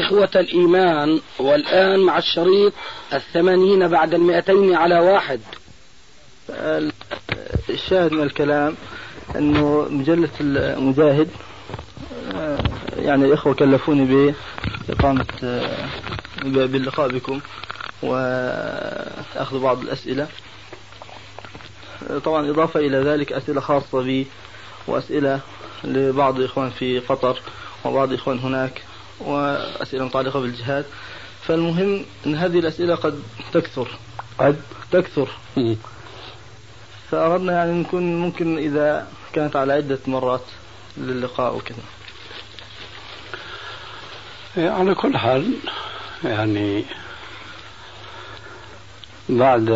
[0.00, 2.72] إخوة الإيمان والآن مع الشريط
[3.12, 5.40] الثمانين بعد المئتين على واحد.
[7.70, 8.74] الشاهد من الكلام
[9.36, 11.28] أنه مجلة المجاهد
[12.96, 14.34] يعني الإخوة كلفوني
[14.88, 15.26] بإقامة
[16.44, 17.40] باللقاء بكم
[18.02, 20.28] وأخذ بعض الأسئلة.
[22.24, 24.26] طبعا إضافة إلى ذلك أسئلة خاصة بي
[24.86, 25.40] وأسئلة
[25.84, 27.40] لبعض الإخوان في قطر
[27.84, 28.82] وبعض الإخوان هناك.
[29.20, 30.84] وأسئلة متعلقة بالجهاد.
[31.42, 33.88] فالمهم أن هذه الأسئلة قد تكثر.
[34.38, 34.60] قد
[34.92, 35.28] تكثر.
[37.10, 40.44] فأردنا يعني نكون ممكن إذا كانت على عدة مرات
[40.96, 41.82] للقاء وكذا.
[44.56, 45.54] إيه، على كل حال
[46.24, 46.84] يعني
[49.28, 49.68] بعد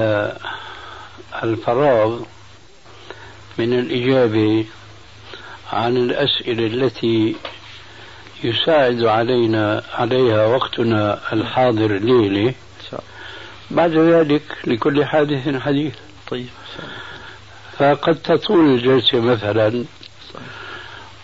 [1.42, 2.20] الفراغ
[3.58, 4.66] من الإجابة
[5.72, 7.36] عن الأسئلة التي
[8.44, 12.54] يساعد علينا عليها وقتنا الحاضر الليلة
[13.70, 15.94] بعد ذلك لكل حادث حديث.
[16.30, 16.46] طيب.
[17.78, 19.84] فقد تطول الجلسة مثلا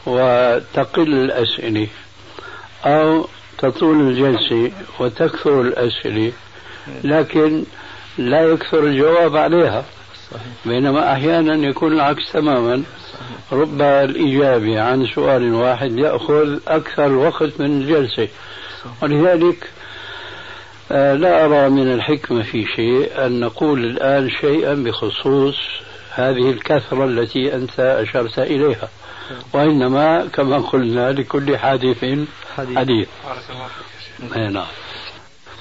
[0.06, 1.88] وتقل الأسئلة
[2.84, 3.28] أو
[3.58, 6.32] تطول الجلسة وتكثر الأسئلة
[7.04, 7.64] لكن
[8.18, 9.84] لا يكثر الجواب عليها.
[10.66, 12.82] بينما أحيانا يكون العكس تماما.
[13.52, 18.28] رب الإجابة عن سؤال واحد يأخذ أكثر وقت من الجلسة
[19.02, 19.70] ولذلك
[20.92, 25.56] آه، لا أرى من الحكمة في شيء أن نقول الآن شيئا بخصوص
[26.10, 28.88] هذه الكثرة التي أنت أشرت إليها.
[29.52, 32.04] وإنما كما قلنا لكل حادث
[32.76, 33.08] حديث.
[34.50, 34.66] نعم.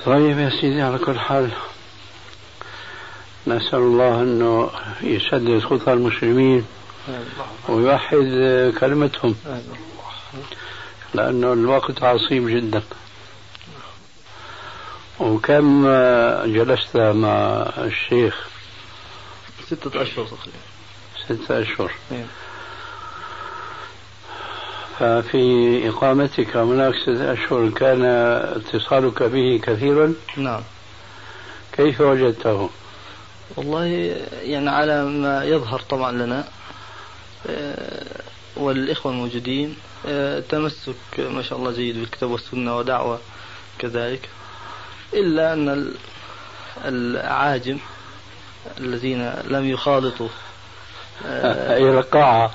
[0.05, 1.49] طيب يا سيدي على كل حال
[3.47, 4.69] نسأل الله أنه
[5.01, 6.65] يسدد خطى المسلمين.
[7.69, 8.17] ويوحد
[8.79, 9.35] كلمتهم.
[11.13, 12.83] لأنه الوقت عصيب جدا.
[15.19, 15.88] وكم
[16.45, 18.47] جلست مع الشيخ؟
[19.67, 20.57] ستة أشهر تقريبا.
[21.25, 21.91] ستة أشهر.
[22.11, 22.25] إيه.
[24.99, 28.05] ففي إقامتك هناك ستة أشهر كان
[28.55, 30.61] اتصالك به كثيرا؟ نعم.
[31.71, 32.69] كيف وجدته؟
[33.55, 33.85] والله
[34.41, 36.47] يعني على ما يظهر طبعا لنا
[38.57, 39.75] والإخوة الموجودين
[40.07, 43.19] آه، تمسك ما شاء الله جيد بالكتاب والسنة ودعوة
[43.79, 44.29] كذلك.
[45.13, 45.94] إلا أن
[46.85, 47.78] العاجم
[48.78, 50.29] الذين لم يخالطوا
[51.25, 52.51] آه، القاعة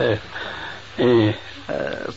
[0.98, 1.34] إيه.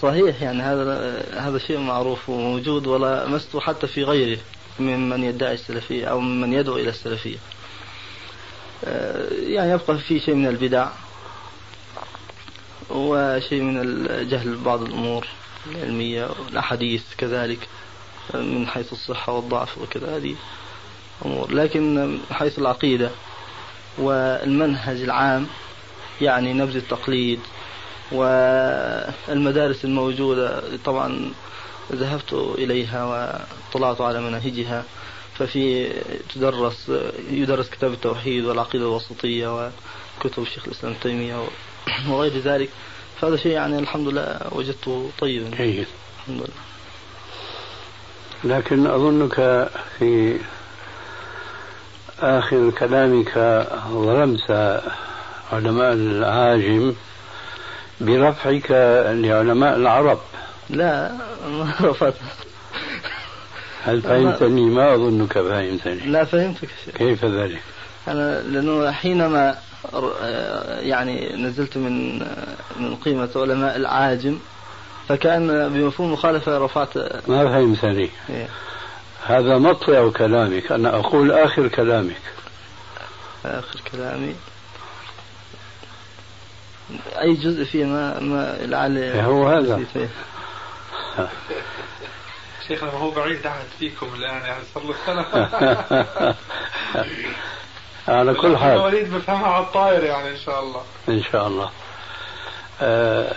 [0.01, 4.39] صحيح يعني هذا هذا شيء معروف وموجود ولا مست حتى في غيره
[4.79, 7.37] ممن يدعي السلفية أو ممن يدعو إلى السلفية.
[7.37, 7.56] آه،
[8.83, 10.87] يعني يبقى في شيء من البدع
[12.89, 15.27] وشيء من الجهل ببعض الأمور
[15.71, 17.59] العلمية والأحاديث كذلك
[18.33, 20.35] من حيث الصحة والضعف وكذا هذه
[21.25, 21.51] أمور.
[21.51, 23.09] لكن حيث العقيدة
[23.97, 25.47] والمنهج العام
[26.21, 27.39] يعني نبذ التقليد
[28.11, 31.31] والمدارس الموجودة طبعا
[31.91, 34.83] ذهبت إليها واطلعت على مناهجها.
[35.37, 35.89] ففي
[36.35, 36.91] تدرس
[37.31, 39.71] يدرس كتاب التوحيد والعقيدة الوسطية
[40.19, 41.35] وكتب الشيخ الإسلام تيمية
[42.09, 42.69] وغير ذلك.
[43.21, 45.57] فهذا شيء يعني الحمد لله وجدته طيبا.
[45.57, 45.87] جيد.
[46.19, 46.47] الحمد لله.
[48.57, 50.37] لكن أظنك في
[52.19, 53.37] آخر كلامك
[53.89, 54.51] ظلمت
[55.51, 56.93] علماء العاجم
[58.01, 58.71] برفعك
[59.11, 60.19] لعلماء العرب.
[60.69, 61.11] لا
[61.57, 62.46] ما رفضت
[63.87, 65.95] هل فهمتني؟ ما أظنك فهمتني.
[65.95, 67.61] لا فهمتك كيف ذلك؟
[68.07, 69.57] أنا لأنه حينما
[70.79, 72.19] يعني نزلت من
[72.79, 74.39] من قيمة علماء العاجم
[75.07, 76.97] فكأن بمفهوم مخالفة رفعت
[77.27, 78.09] ما فهمتني.
[78.29, 78.47] إيه؟
[79.25, 80.71] هذا مطلع كلامك.
[80.71, 82.21] أنا أقول آخر كلامك.
[83.45, 84.35] آخر كلامي.
[87.21, 89.85] أي جزء فيه؟ ما ما لعل هو هذا.
[92.67, 95.25] شيخنا هو بعيد عهد فيكم الآن يعني صار له سنة.
[98.07, 98.71] على كل حال.
[98.71, 100.81] الوليد بفهمها على الطاير يعني إن شاء الله.
[101.09, 101.69] إن شاء الله.
[102.81, 103.33] آه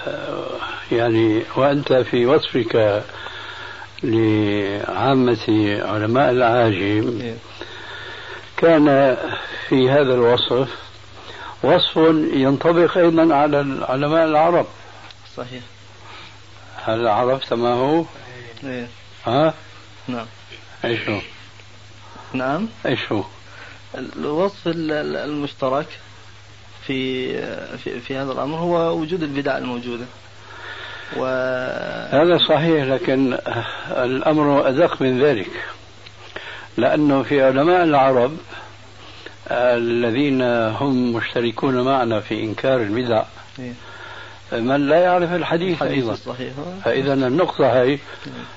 [0.92, 3.02] يعني وأنت في وصفك
[4.02, 5.46] لعامة
[5.84, 7.20] علماء العاجم.
[7.20, 7.36] إيه.
[8.56, 9.16] كان
[9.68, 10.68] في هذا الوصف
[11.62, 11.96] وصف
[12.32, 14.66] ينطبق أيضا على علماء العرب.
[15.36, 15.62] صحيح.
[16.76, 18.04] هل عرفت ما هو؟
[18.64, 18.88] إيه.
[19.26, 19.54] ها؟
[20.08, 20.26] نعم
[20.84, 21.20] إيش هو؟
[22.32, 23.24] نعم إيش هو؟
[24.16, 25.86] الوصف ال- ال- المشترك
[26.86, 27.32] في
[27.76, 30.04] في في هذا الأمر هو وجود البدع الموجودة
[31.16, 31.24] و
[32.10, 33.38] هذا صحيح لكن
[33.90, 35.50] الأمر أدق من ذلك
[36.76, 38.36] لأنه في علماء العرب
[39.50, 43.22] الذين هم مشتركون معنا في إنكار البدع
[43.58, 43.72] إيه.
[44.52, 46.12] من لا يعرف الحديث الحديث أيضا.
[46.12, 46.52] الصحيح.
[46.84, 47.98] فإذا النقطة هي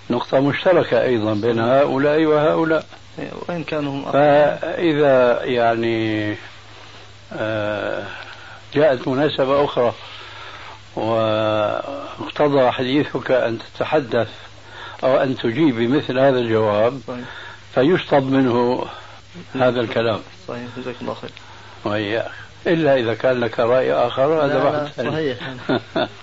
[0.09, 2.85] نقطة مشتركة أيضا بين هؤلاء وهؤلاء.
[3.17, 4.11] وإن كانوا هم.
[4.11, 6.35] فإذا يعني
[7.33, 8.03] آه،
[8.73, 9.93] جاءت مناسبة أخرى
[10.95, 14.29] واقتضى حديثك أن تتحدث
[15.03, 17.25] أو أن تجيب بمثل هذا الجواب صحيح.
[17.75, 18.85] فيشطب منه
[19.55, 20.19] هذا الكلام.
[20.47, 20.63] صحيح.
[20.77, 21.31] جزاك الله خير.
[21.85, 22.31] وإياك.
[22.67, 25.11] إلا إذا كان لك رأي آخر هذا ثاني.
[25.11, 25.37] صحيح.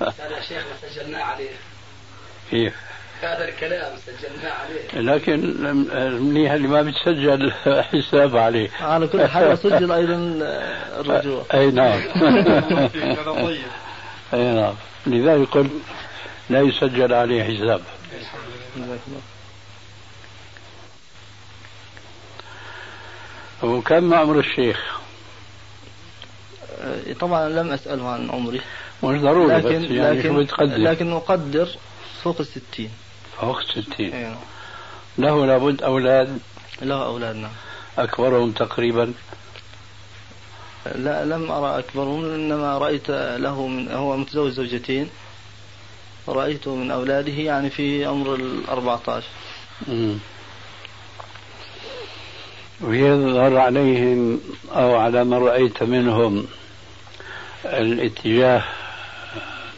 [0.00, 1.50] هذا يا شيخ سجلناه عليه.
[2.50, 2.74] كيف؟
[3.22, 5.12] هذا الكلام سجلناه عليه.
[5.12, 5.40] لكن
[6.22, 7.52] منيح اللي ما بتسجل
[7.92, 8.70] حساب عليه.
[8.80, 10.38] على كل حال سجل أيضا
[11.00, 11.44] الرجوع.
[11.54, 12.00] أي نعم.
[14.34, 14.74] أي نعم.
[15.06, 15.70] لذلك قلت
[16.50, 17.80] لا يسجل عليه حساب.
[23.62, 24.99] وكم عمر الشيخ؟
[26.80, 28.60] آه، طبعا لم أسأله عن عمري.
[29.04, 31.68] مش ضروري لكن بس يعني شو لكن بتقدر لكن أقدر
[32.22, 32.90] فوق الستين.
[33.40, 34.36] فوق ستين إيه.
[35.18, 36.38] له لابد أولاد؟
[36.82, 37.50] له اولادنا
[37.98, 39.12] أكبرهم تقريبا؟
[40.94, 45.08] لا لم أرى أكبرهم إنما رأيت له من هو متزوج زوجتين.
[46.28, 49.28] رأيته من أولاده يعني في عمر الأربعة عشر.
[52.80, 54.40] ويظهر عليهم
[54.72, 56.46] أو على ما رأيت منهم
[57.64, 58.64] الاتجاه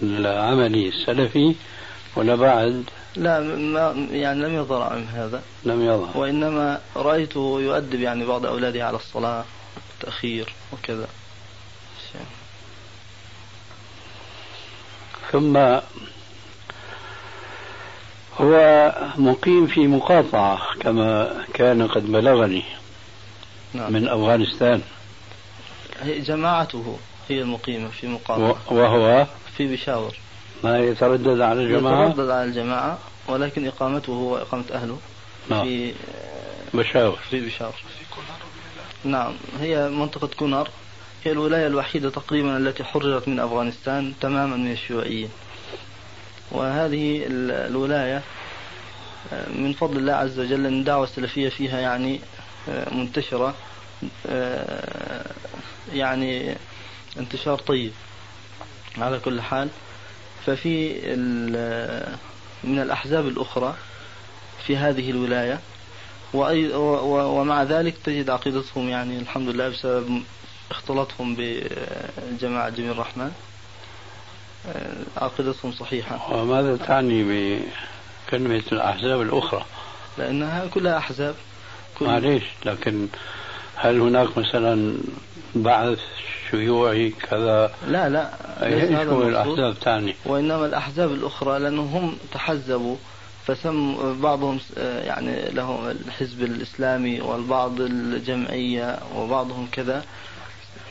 [0.02, 1.55] العملي السلفي
[2.17, 2.84] ولا بعد؟
[3.17, 5.43] لا ما يعني لم يظهر عنه هذا.
[5.64, 6.19] لم يظهر.
[6.19, 9.44] وإنما رأيته يؤدب يعني بعض أولاده على الصلاة
[9.94, 11.06] التأخير وكذا.
[15.32, 15.56] ثم
[18.40, 22.64] هو مقيم في مقاطعة كما كان قد بلغني
[23.73, 23.93] نعم.
[23.93, 24.82] من أفغانستان.
[26.05, 26.99] جماعته.
[27.32, 29.26] هي المقيمة في مقاطعة وهو؟
[29.56, 30.14] في بشاور.
[30.64, 32.99] ما يتردد على الجماعة؟ يتردد على الجماعة
[33.29, 34.99] ولكن إقامته هو إقامة أهله.
[35.50, 35.64] نعم.
[35.64, 35.93] في
[36.75, 37.17] بشاور.
[37.31, 37.73] في بشاور.
[39.05, 40.69] نعم هي منطقة كونر
[41.25, 45.29] هي الولاية الوحيدة تقريبا التي حررت من أفغانستان تماما من الشيوعيين.
[46.50, 48.23] وهذه ال- الولاية
[49.32, 52.20] آه، من فضل الله عز وجل أن الدعوة السلفية فيها يعني
[52.69, 53.55] آه، منتشرة.
[54.26, 55.25] آه،
[55.93, 56.56] يعني
[57.19, 57.93] انتشار طيب.
[58.99, 59.69] على كل حال
[60.47, 60.93] ففي
[62.64, 63.75] من الأحزاب الأخرى
[64.67, 65.61] في هذه الولاية
[66.35, 70.23] ومع ذلك تجد عقيدتهم يعني الحمد لله بسبب
[70.70, 73.32] اختلاطهم بجماعة جميل الرحمن.
[74.67, 76.35] آه، عقيدتهم صحيحة.
[76.35, 79.65] وماذا تعني بكلمة الأحزاب الأخرى؟
[80.19, 81.35] لأنها كلها أحزاب.
[81.99, 83.08] كل معليش لكن
[83.76, 84.94] هل هناك مثلا
[85.55, 85.99] بعث
[86.51, 87.71] شيوعي كذا.
[87.89, 88.31] لا لا
[88.63, 92.97] ليس هذا الأحزاب تعني وإنما الأحزاب الأخرى لأنهم هم تحزبوا
[93.47, 100.05] فسم بعضهم آه، يعني لهم الحزب الإسلامي والبعض الجمعية وبعضهم كذا.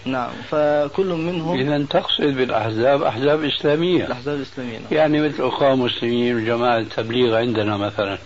[0.06, 4.06] نعم فكل منهم إذا تقصد بالأحزاب أحزاب إسلامية.
[4.06, 4.88] الأحزاب الإسلامية نعم.
[4.92, 8.18] يعني مثل أخوة مسلمين وجماعة التبليغ عندنا مثلا.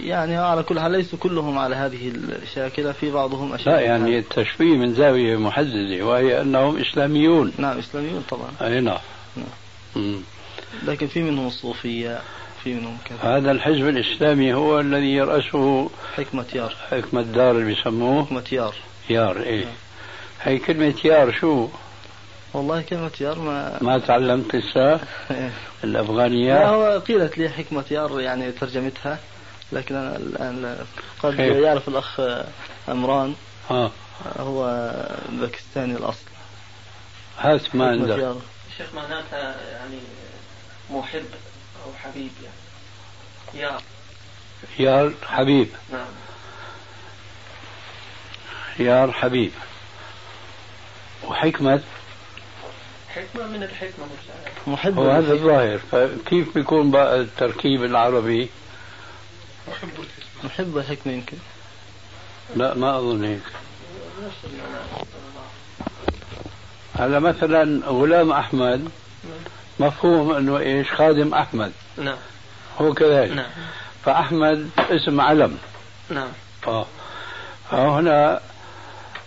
[0.00, 4.18] يعني على كل حال ليسوا كلهم على هذه الشاكلة في بعضهم أشد لا يعني.
[4.18, 7.52] التشبيه من زاوية محددة وهي أنهم إسلاميون.
[7.58, 8.50] نعم إسلاميون طبعا.
[8.62, 8.98] أي نعم.
[9.36, 10.22] نعم.
[10.86, 12.20] لكن في منهم الصوفية
[12.64, 13.36] في منهم كذا.
[13.36, 16.76] هذا الحزب الإسلامي هو الذي يرأسه حكمة يار.
[16.90, 18.74] حكمة دار اللي بيسموه حكمة يار.
[19.10, 19.64] يار إيه.
[20.42, 21.68] هي كلمة يار شو؟
[22.54, 24.90] والله كلمة يار ما ما تعلمت لسه
[25.30, 25.50] لا
[25.84, 29.18] الأفغانيات هو قيلت لي حكمة يار يعني ترجمتها.
[29.72, 30.86] لكن أنا الآن
[31.22, 32.20] قد؟ يعرف الأخ
[32.88, 33.34] أمران
[33.70, 33.90] ها
[34.38, 34.64] هو
[35.28, 36.24] باكستاني الأصل.
[37.38, 38.18] هات ما حكمة عندك.
[38.18, 38.40] يار
[38.78, 39.98] شيخ معناتها يعني
[40.90, 41.24] محب
[41.86, 43.64] أو حبيب يعني.
[43.64, 43.78] يا
[44.78, 45.68] يار حبيب.
[45.92, 46.06] نعم.
[48.78, 49.52] يار حبيب.
[51.24, 51.80] وحكمة؟
[53.08, 54.06] حكمة من الحكمة.
[54.66, 55.32] محب هو هذا.
[55.32, 55.78] الظاهر.
[55.78, 58.48] فكيف بيكون بقى التركيب العربي؟
[59.68, 61.36] محب الحكمة محب الحكمة يمكن
[62.56, 63.42] لا ما أظن هيك.
[66.94, 68.88] هذا مثلا غلام أحمد
[69.80, 71.72] مفهوم أنه إيش؟ خادم أحمد.
[71.98, 72.16] نعم.
[72.80, 73.50] هو كذلك نعم.
[74.04, 75.58] فأحمد اسم علم.
[76.10, 76.28] نعم.
[76.66, 76.86] آه.
[77.70, 78.40] فهنا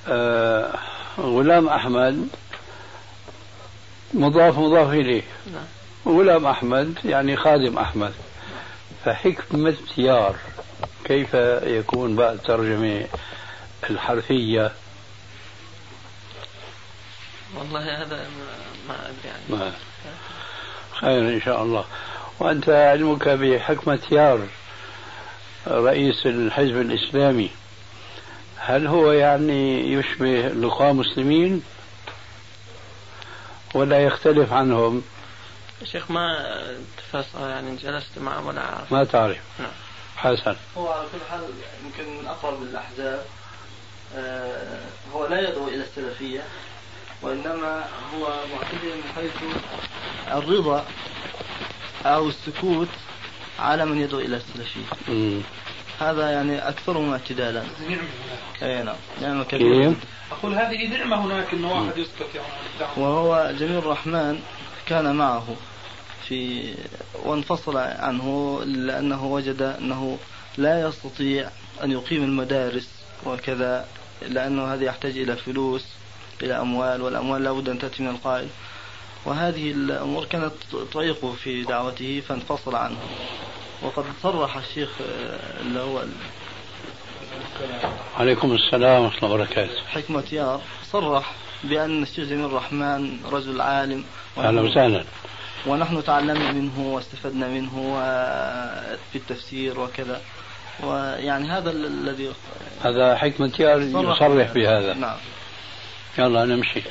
[0.07, 0.79] آه
[1.19, 2.27] غلام أحمد
[4.13, 5.23] مضاف مضاف إليه.
[5.53, 6.15] نعم.
[6.17, 8.13] غلام أحمد يعني خادم أحمد.
[9.05, 10.35] فحكمة يار
[11.03, 11.33] كيف
[11.63, 13.07] يكون بقى الترجمة
[13.89, 14.71] الحرفية؟
[17.55, 18.27] والله هذا
[18.87, 19.43] ما, أدري يعني.
[19.49, 19.73] ما.
[20.91, 21.85] خير إن شاء الله.
[22.39, 24.47] وأنت علمك بحكمة يار
[25.67, 27.49] رئيس الحزب الإسلامي.
[28.57, 31.63] هل هو يعني يشبه لقاء مسلمين؟
[33.73, 35.03] ولا يختلف عنهم؟
[35.83, 36.57] شيخ ما
[37.21, 39.37] تفاصيل يعني جلست معه ولا أعرف ما تعرف.
[39.59, 39.69] نعم.
[40.17, 40.55] حسن.
[40.77, 41.41] هو على كل حال
[41.85, 43.25] يمكن من أقرب الأحزاب
[44.15, 44.79] آه،
[45.13, 46.43] هو لا يدعو إلى السلفية
[47.21, 47.83] وإنما
[48.15, 49.31] هو معتدل من حيث
[50.31, 50.85] الرضا
[52.05, 52.87] أو السكوت
[53.59, 54.85] على من يدعو إلى السلفية.
[55.99, 57.63] هذا يعني أكثرهم اعتدالا.
[57.79, 57.99] هناك.
[58.63, 59.97] أي نعم نعمة كبيرة كيف؟
[60.31, 62.93] أقول هذه نعمة هناك أنه واحد يسكت يعني.
[62.97, 64.39] وهو جميل الرحمن
[64.85, 65.55] كان معه.
[66.27, 66.73] في
[67.25, 70.17] وانفصل عنه لأنه وجد أنه
[70.57, 71.49] لا يستطيع
[71.83, 72.89] أن يقيم المدارس
[73.25, 73.87] وكذا
[74.21, 75.85] لأنه هذا يحتاج إلى فلوس
[76.43, 78.47] إلى أموال والأموال لابد أن تأتي من القائل.
[79.25, 80.53] وهذه الأمور كانت
[80.93, 82.97] تعيقه في دعوته فانفصل عنه.
[83.81, 86.03] وقد صرح الشيخ آه، اللي هو
[88.17, 89.81] عليكم السلام ورحمة الله وبركاته.
[89.87, 90.61] حكمة يار.
[90.91, 94.03] صرح بأن الشيخ جميل الرحمن رجل عالم.
[94.37, 95.03] أهلا وسهلا.
[95.67, 100.21] ونحن تعلمنا منه واستفدنا منه و- في التفسير وكذا.
[100.83, 102.31] ويعني هذا ال- الذي
[102.83, 105.17] هذا حكمة يصرح بهذا نعم.
[106.17, 106.81] يلا نمشي.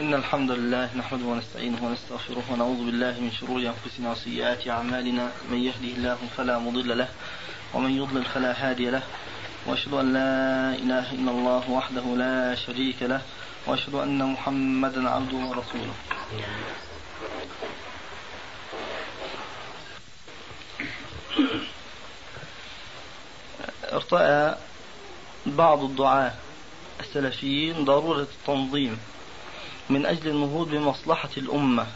[0.00, 5.28] إن الحمد لله نحمده ونستعينه ونستغفره ونعوذ بالله من شرور أنفسنا وسيئات أعمالنا.
[5.50, 7.08] من يهده الله فلا مضل له
[7.74, 9.02] ومن يضلل فلا هادي له.
[9.66, 13.20] وأشهد أن لا إله إلا الله وحده لا شريك له.
[13.66, 15.94] وأشهد أن محمدا عبده ورسوله.
[23.92, 24.54] ارتأى
[25.46, 26.32] بعض الدعاة
[27.00, 28.98] السلفيين ضرورة التنظيم
[29.90, 31.86] من أجل النهوض بمصلحة الأمة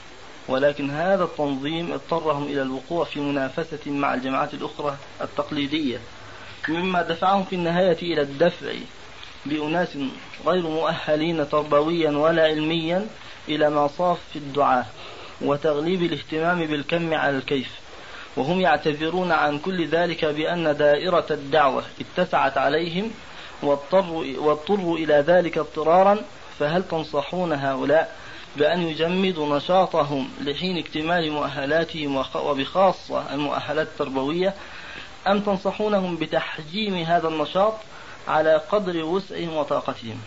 [0.48, 6.00] ولكن هذا التنظيم اضطرهم إلى الوقوع في منافسة مع الجماعات الأخرى التقليدية
[6.68, 8.72] مما دفعهم في النهاية إلى الدفع
[9.46, 9.98] بأناس
[10.46, 13.06] غير مؤهلين تربويا ولا علميا
[13.48, 14.84] إلى مصاف الدعاة
[15.40, 17.70] وتغليب الاهتمام بالكم على الكيف.
[18.36, 23.10] وهم يعتذرون عن كل ذلك بأن دائرة الدعوة اتسعت عليهم
[23.62, 26.18] واضطروا, واضطروا إلى ذلك اضطرارا
[26.58, 28.16] فهل تنصحون هؤلاء
[28.56, 34.54] بأن يجمدوا نشاطهم لحين اكتمال مؤهلاتهم وبخاصة المؤهلات التربوية؟
[35.28, 37.74] أم تنصحونهم بتحجيم هذا النشاط؟
[38.28, 40.18] على قدر وسعهم وطاقتهم.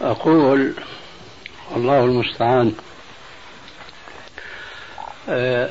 [0.00, 0.74] أقول
[1.76, 2.74] الله المستعان.
[5.28, 5.70] آه،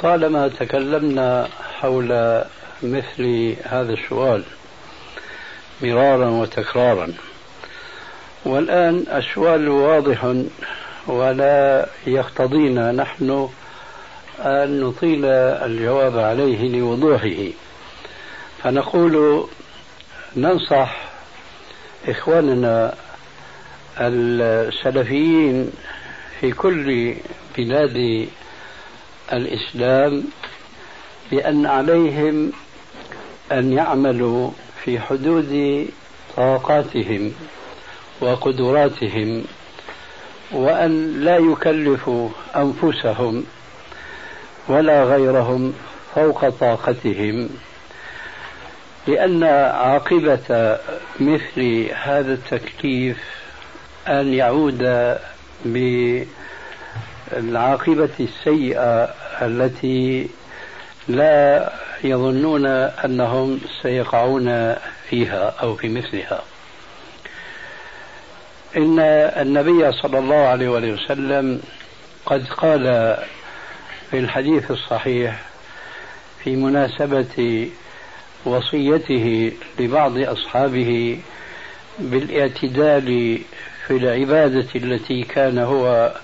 [0.00, 1.48] طالما تكلمنا
[1.80, 2.42] حول
[2.82, 4.42] مثل هذا السؤال
[5.82, 7.12] مرارا وتكرارا
[8.44, 10.34] والآن السؤال واضح
[11.06, 13.48] ولا يقتضينا نحن
[14.38, 17.63] أن نطيل الجواب عليه لوضوحه.
[18.64, 19.44] فنقول
[20.36, 20.96] ننصح
[22.08, 22.94] إخواننا
[24.00, 25.70] السلفيين
[26.40, 27.14] في كل
[27.58, 28.28] بلاد
[29.32, 30.24] الإسلام
[31.30, 32.52] بأن عليهم
[33.52, 34.50] أن يعملوا
[34.84, 35.86] في حدود
[36.36, 37.32] طاقاتهم
[38.20, 39.44] وقدراتهم
[40.52, 43.44] وأن لا يكلفوا أنفسهم
[44.68, 45.74] ولا غيرهم
[46.14, 47.48] فوق طاقتهم
[49.06, 50.78] لأن عاقبة
[51.20, 53.18] مثل هذا التكليف
[54.08, 55.16] أن يعود
[57.32, 60.28] بالعاقبة السيئة التي
[61.08, 61.72] لا
[62.04, 64.74] يظنون أنهم سيقعون
[65.10, 66.42] فيها أو في مثلها.
[68.76, 69.00] إن
[69.40, 71.60] النبي صلى الله عليه وسلم
[72.26, 73.16] قد قال
[74.10, 75.42] في الحديث الصحيح
[76.44, 77.68] في مناسبة
[78.44, 81.18] وصيته لبعض أصحابه
[81.98, 83.38] بالاعتدال
[83.86, 86.14] في العبادة التي كان هو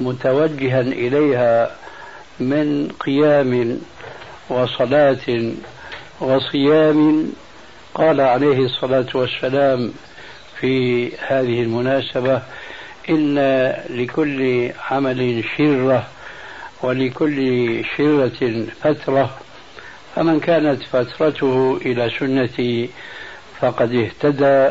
[0.00, 1.76] متوجها إليها
[2.40, 3.80] من قيام
[4.48, 5.52] وصلاة
[6.20, 7.32] وصيام
[7.94, 9.92] قال عليه الصلاة والسلام
[10.60, 12.42] في هذه المناسبة
[13.10, 13.38] إن
[13.90, 16.06] لكل عمل شرة
[16.82, 17.38] ولكل
[17.96, 19.38] شرة فترة
[20.16, 22.90] فمن كانت فترته إلى سنتي
[23.60, 24.70] فقد اهتدى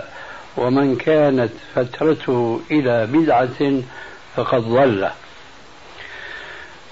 [0.58, 3.82] ومن كانت فترته إلى بدعة
[4.36, 5.10] فقد ضل.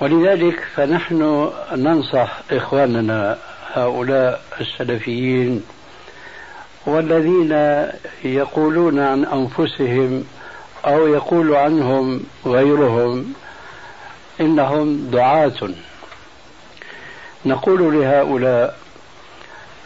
[0.01, 3.37] ولذلك فنحن ننصح إخواننا
[3.73, 5.63] هؤلاء السلفيين
[6.85, 7.51] والذين
[8.23, 10.25] يقولون عن أنفسهم
[10.85, 13.33] أو يقول عنهم غيرهم
[14.41, 15.69] إنهم دعاة.
[17.45, 18.77] نقول لهؤلاء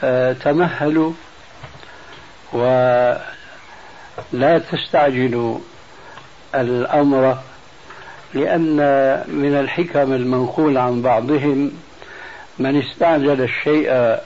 [0.04, 1.14] آه، تمهلوا
[2.54, 3.22] ولا
[4.72, 5.60] تستعجلوا
[6.56, 7.38] الأمر
[8.34, 8.76] لأن
[9.28, 11.72] من الحكم المنقول عن بعضهم
[12.60, 14.18] من استعجل الشيء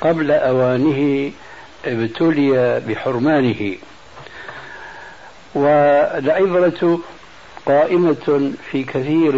[0.00, 1.32] قبل أوانه
[1.84, 3.76] ابتلي بحرمانه.
[5.54, 7.00] والعبرة
[7.66, 9.32] قائمة في كثير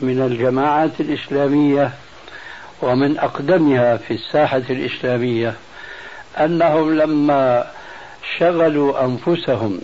[0.00, 1.92] من الجماعات الإسلامية
[2.82, 5.54] ومن أقدمها في الساحة الإسلامية
[6.38, 7.66] أنهم لما
[8.38, 9.78] شغلوا أنفسهم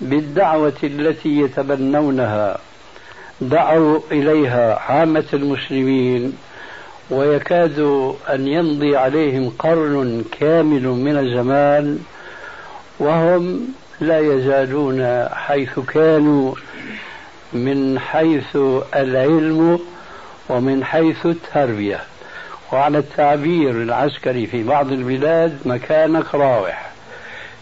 [0.00, 2.58] بالدعوة التي يتبنونها
[3.40, 6.32] دعوا إليها عامة المسلمين
[7.10, 7.78] ويكاد
[8.30, 11.98] أن يمضي عليهم قرن كامل من الزمان
[12.98, 13.60] وهم
[14.00, 16.54] لا يزالون حيث كانوا
[17.52, 18.56] من حيث
[18.96, 19.78] العلم
[20.50, 22.00] ومن حيث التربية.
[22.72, 26.90] وعلى التعبير العسكري في بعض البلاد مكانك راوح.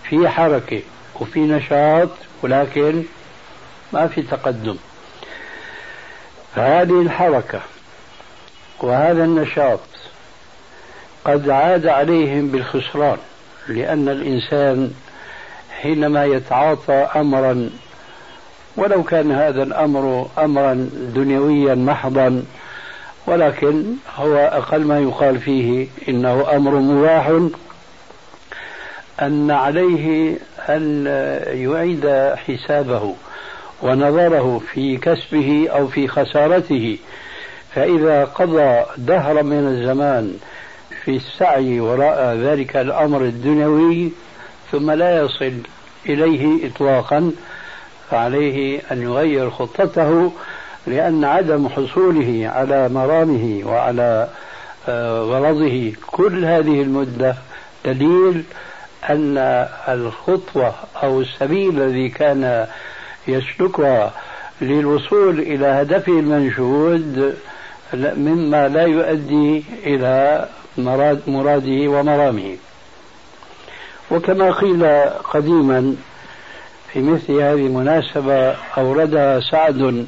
[0.04, 0.82] في حركة
[1.20, 2.08] وفي نشاط
[2.42, 3.02] ولكن
[3.92, 4.76] ما في تقدم.
[6.54, 7.60] هذه الحركة
[8.80, 9.80] وهذا النشاط
[11.24, 13.18] قد عاد عليهم بالخسران
[13.68, 14.90] لأن الإنسان
[15.80, 17.70] حينما يتعاطى أمرا
[18.76, 22.42] ولو كان هذا الأمر أمرا دنيويا محضا
[23.28, 23.84] ولكن
[24.16, 27.32] هو أقل ما يقال فيه إنه أمر مباح
[29.22, 30.36] أن عليه
[30.68, 31.06] أن
[31.46, 33.14] يعيد حسابه
[33.82, 36.98] ونظره في كسبه أو في خسارته.
[37.74, 40.38] فإذا قضى دهرا من الزمان
[41.04, 44.12] في السعي وراء ذلك الأمر الدنيوي
[44.72, 45.52] ثم لا يصل
[46.06, 47.32] إليه إطلاقا
[48.10, 50.32] فعليه أن يغير خطته
[50.88, 54.28] لأن عدم حصوله على مرامه وعلى
[54.88, 57.34] آه، غرضه كل هذه المدة
[57.84, 58.44] دليل
[59.10, 59.38] أن
[59.88, 62.66] الخطوة أو السبيل الذي كان
[63.28, 64.12] يسلكها
[64.60, 67.36] للوصول إلى هدفه المنشود
[67.94, 70.48] مما لا يؤدي إلى
[70.78, 72.56] مراد مراده ومرامه.
[74.10, 74.86] وكما قيل
[75.24, 75.96] قديما
[76.92, 80.06] في مثل هذه المناسبة أوردها سعد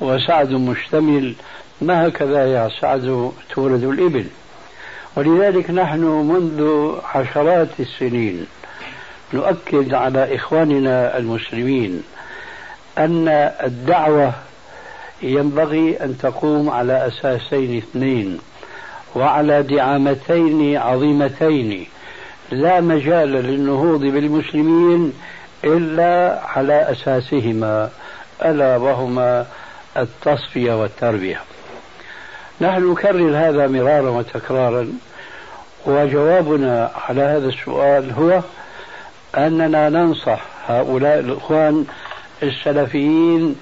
[0.00, 1.34] وسعد مشتمل
[1.80, 4.26] ما هكذا يا سعد تولد الإبل؟
[5.16, 8.46] ولذلك نحن منذ عشرات السنين
[9.34, 12.02] نؤكد على إخواننا المسلمين
[12.98, 13.28] أن
[13.64, 14.32] الدعوة
[15.22, 18.38] ينبغي أن تقوم على أساسين اثنين
[19.14, 21.86] وعلى دعامتين عظيمتين.
[22.50, 25.12] لا مجال للنهوض بالمسلمين
[25.64, 27.90] إلا على أساسهما
[28.44, 29.46] ألا وهما
[29.96, 31.40] التصفية والتربية.
[32.60, 34.92] نحن نكرر هذا مرارا وتكرارا
[35.86, 38.40] وجوابنا على هذا السؤال هو
[39.36, 41.86] أننا ننصح هؤلاء الإخوان
[42.42, 43.56] السلفيين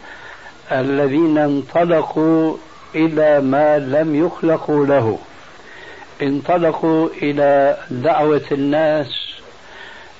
[0.73, 2.57] الذين انطلقوا
[2.95, 5.19] إلى ما لم يخلقوا له.
[6.23, 9.07] انطلقوا إلى دعوة الناس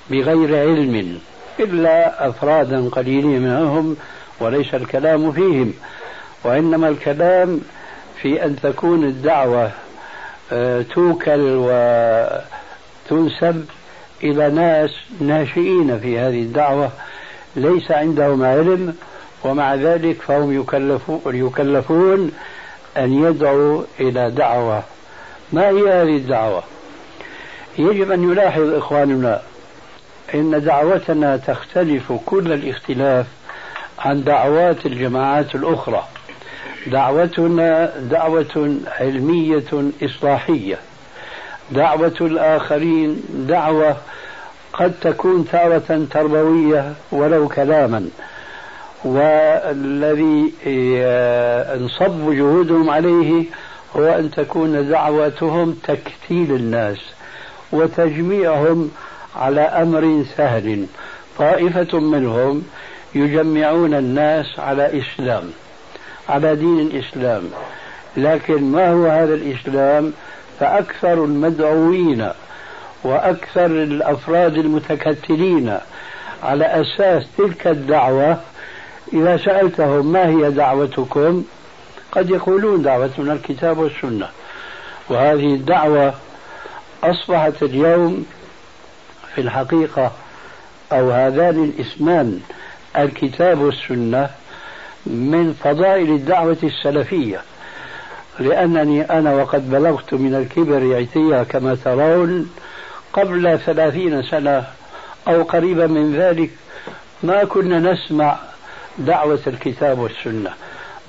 [0.09, 1.19] بغير علم
[1.59, 3.97] إلا أفرادا قليلين منهم
[4.39, 5.73] وليس الكلام فيهم.
[6.43, 7.61] وإنما الكلام
[8.21, 9.71] في أن تكون الدعوة
[10.51, 11.39] آه، توكل
[13.09, 13.65] وتنسب
[14.23, 14.89] إلى ناس
[15.21, 16.91] ناشئين في هذه الدعوة
[17.55, 18.95] ليس عندهم علم
[19.43, 22.31] ومع ذلك فهم يكلفون, يكلفون
[22.97, 24.83] أن يدعوا إلى دعوة.
[25.53, 26.63] ما هي هذه الدعوة؟
[27.79, 29.41] يجب أن يلاحظ إخواننا
[30.33, 33.25] إن دعوتنا تختلف كل الاختلاف
[33.99, 36.07] عن دعوات الجماعات الأخرى.
[36.87, 40.77] دعوتنا دعوة علمية إصلاحية.
[41.71, 43.97] دعوة الآخرين دعوة
[44.73, 48.09] قد تكون تارة تربوية ولو كلاما.
[49.03, 50.53] والذي
[51.75, 53.45] انصب جهودهم عليه
[53.95, 56.97] هو أن تكون دعوتهم تكتيل الناس
[57.71, 58.91] وتجميعهم
[59.35, 60.85] على أمر سهل.
[61.37, 62.63] طائفة منهم
[63.15, 65.43] يجمعون الناس على إسلام.
[66.29, 67.43] على دين الإسلام.
[68.17, 70.13] لكن ما هو هذا الإسلام؟
[70.59, 72.29] فأكثر المدعوين
[73.03, 75.77] وأكثر الأفراد المتكتلين
[76.43, 78.37] على أساس تلك الدعوة
[79.13, 81.43] إذا سألتهم ما هي دعوتكم
[82.11, 84.27] قد يقولون دعوتنا الكتاب والسنة.
[85.09, 86.13] وهذه الدعوة
[87.03, 88.25] أصبحت اليوم
[89.35, 90.11] في الحقيقة
[90.91, 92.39] أو هذان الاسمان
[92.97, 94.29] الكتاب والسنة
[95.05, 97.41] من فضائل الدعوة السلفية.
[98.39, 102.51] لأنني أنا وقد بلغت من الكبر عتيا كما ترون
[103.13, 104.63] قبل ثلاثين سنة
[105.27, 106.49] أو قريبا من ذلك
[107.23, 108.39] ما كنا نسمع
[108.97, 110.49] دعوة الكتاب والسنة.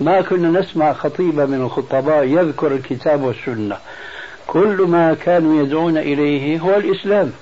[0.00, 3.76] ما كنا نسمع خطيبا من الخطباء يذكر الكتاب والسنة.
[4.46, 7.32] كل ما كانوا يدعون إليه هو الإسلام.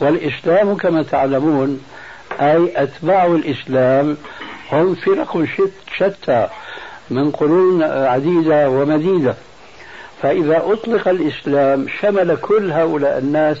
[0.00, 1.80] والإسلام كما تعلمون
[2.40, 4.16] أي أتباع الإسلام
[4.72, 5.44] هم فرق
[5.96, 6.48] شتى
[7.10, 9.34] من قرون عديدة ومديدة.
[10.22, 13.58] فإذا أطلق الإسلام شمل كل هؤلاء الناس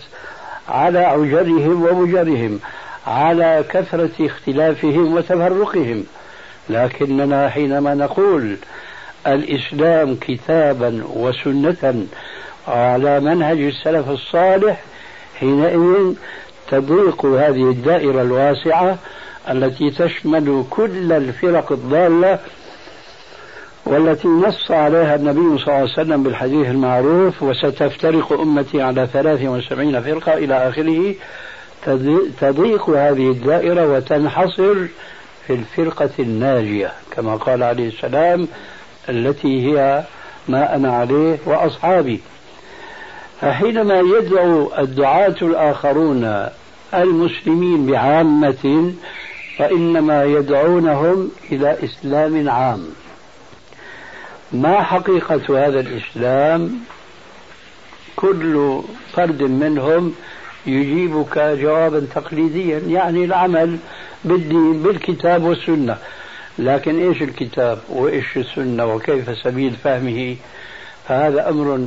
[0.68, 2.60] على عجرهم ومجرهم
[3.06, 6.04] على كثرة اختلافهم وتفرقهم.
[6.70, 8.56] لكننا حينما نقول
[9.26, 12.06] الإسلام كتابا وسنة
[12.68, 14.80] على منهج السلف الصالح
[15.40, 16.14] حينئذ
[16.70, 18.98] تضيق هذه الدائرة الواسعة
[19.48, 22.38] التي تشمل كل الفرق الضالة
[23.86, 30.34] والتي نص عليها النبي صلى الله عليه وسلم بالحديث المعروف وستفترق أمتي على 73 فرقة
[30.34, 31.14] إلى آخره.
[32.40, 34.74] تضيق هذه الدائرة وتنحصر
[35.46, 38.48] في الفرقة الناجية كما قال عليه السلام
[39.08, 40.04] التي هي
[40.48, 42.20] ما أنا عليه وأصحابي.
[43.40, 46.48] فحينما يدعو الدعاة الآخرون
[46.94, 48.92] المسلمين بعامة
[49.60, 52.86] فإنما يدعونهم إلى إسلام عام.
[54.52, 56.80] ما حقيقة هذا الإسلام؟
[58.16, 58.80] كل
[59.12, 60.14] فرد منهم
[60.66, 63.78] يجيبك جوابا تقليديا يعني العمل
[64.24, 65.96] بالدين بالكتاب والسنة.
[66.58, 70.36] لكن إيش الكتاب وإيش السنة وكيف سبيل فهمه؟
[71.08, 71.86] فهذا أمر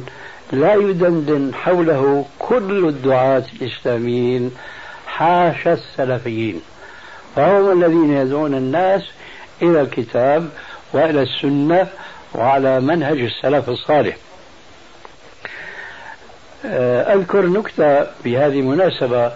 [0.51, 4.51] لا يدندن حوله كل الدعاة الإسلاميين
[5.07, 6.61] حاشا السلفيين.
[7.35, 9.01] فهم الذين يدعون الناس
[9.61, 10.49] إلى الكتاب
[10.93, 11.87] وإلى السنة
[12.35, 14.17] وعلى منهج السلف الصالح.
[16.65, 19.31] آه، أذكر نكتة بهذه المناسبة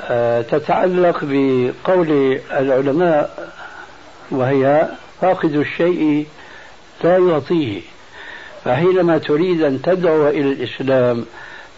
[0.00, 3.52] آه، تتعلق بقول العلماء
[4.30, 4.88] وهي
[5.20, 6.26] فاقد الشيء
[7.04, 7.80] لا يعطيه
[8.64, 11.24] فحينما تريد أن تدعو إلى الإسلام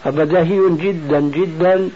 [0.03, 1.89] فبدهي جدا جدا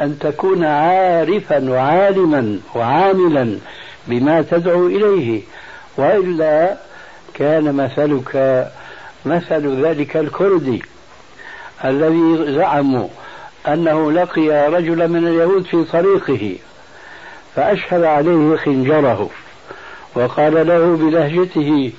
[0.00, 3.58] أن تكون عارفا وعالما وعاملا
[4.06, 5.42] بما تدعو إليه
[5.96, 6.76] وإلا
[7.34, 8.66] كان مثلك
[9.26, 10.82] مثل ذلك الكردي
[11.84, 13.08] الذي زعموا
[13.68, 16.56] أنه لقي رجلا من اليهود في طريقه
[17.56, 19.30] فأشهد عليه خنجره
[20.14, 21.92] وقال له بلهجته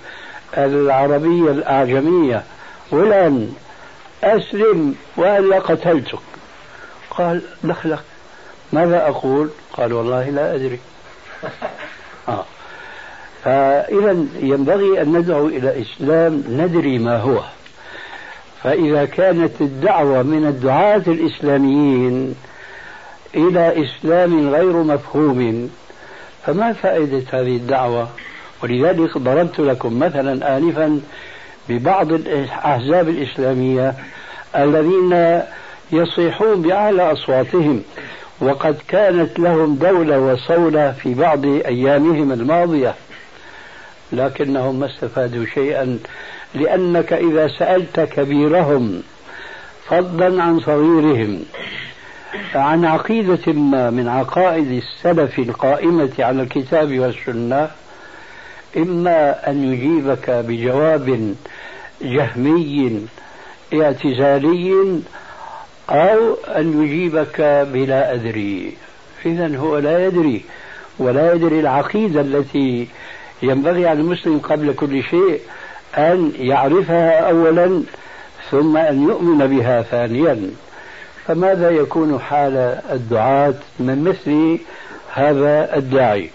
[0.57, 2.43] العربية الأعجمية
[2.91, 3.53] ولن
[4.23, 6.19] أسلم وإلا قتلتك.
[7.17, 7.99] قال دخلك
[8.73, 10.79] ماذا أقول؟ قال والله لا أدري.
[12.27, 12.45] آه.
[13.43, 17.43] فإذا ينبغي أن ندعو إلى إسلام ندري ما هو.
[18.63, 22.35] فإذا كانت الدعوة من الدعاة الإسلاميين
[23.35, 25.69] إلى إسلام غير مفهوم
[26.45, 28.09] فما فائدة هذه الدعوة؟
[28.63, 31.01] ولذلك ضربت لكم مثلا آنفا
[31.69, 33.93] ببعض الأحزاب الإسلامية
[34.55, 35.41] الذين
[35.91, 37.83] يصيحون بأعلى أصواتهم.
[38.41, 42.95] وقد كانت لهم دولة وصولة في بعض أيامهم الماضية.
[44.11, 45.99] لكنهم ما استفادوا شيئا.
[46.55, 49.03] لأنك إذا سألت كبيرهم
[49.87, 51.39] فضلا عن صغيرهم.
[52.55, 57.69] عن عقيدة ما من عقائد السلف القائمة على الكتاب والسنة.
[58.77, 61.35] إما أن يجيبك بجواب
[62.01, 63.07] جهمي
[63.73, 65.01] اعتزالي
[65.89, 67.41] أو أن يجيبك
[67.73, 68.73] بلا أدري.
[69.25, 70.41] إذا هو لا يدري
[70.99, 72.87] ولا يدري العقيدة التي
[73.41, 75.39] ينبغي على المسلم قبل كل شيء
[75.97, 77.83] أن يعرفها أولا
[78.51, 80.51] ثم أن يؤمن بها ثانيا.
[81.25, 84.59] فماذا يكون حال الدعاة من مثل
[85.13, 86.29] هذا الداعي؟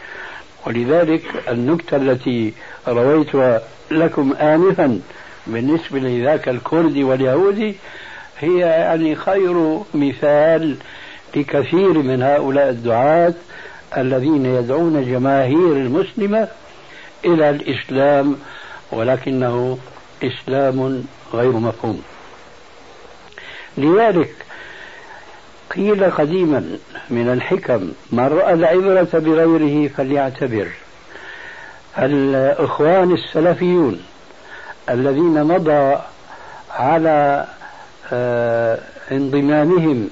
[0.66, 2.52] ولذلك النكتة التي
[2.88, 5.00] رويتها لكم آنفا
[5.46, 7.74] بالنسبة لذاك الكردي واليهودي
[8.42, 10.76] هي يعني خير مثال
[11.36, 13.34] لكثير من هؤلاء الدعاة
[13.96, 16.48] الذين يدعون جماهير المسلمة
[17.24, 18.36] إلى الإسلام
[18.92, 19.78] ولكنه
[20.22, 22.02] إسلام غير مفهوم.
[23.78, 24.34] لذلك
[25.74, 26.78] قيل قديما
[27.10, 30.68] من الحكم من رأى العبرة بغيره فليعتبر.
[31.98, 34.02] الإخوان السلفيون
[34.90, 35.96] الذين مضى
[36.70, 37.46] على
[39.12, 40.08] انضمامهم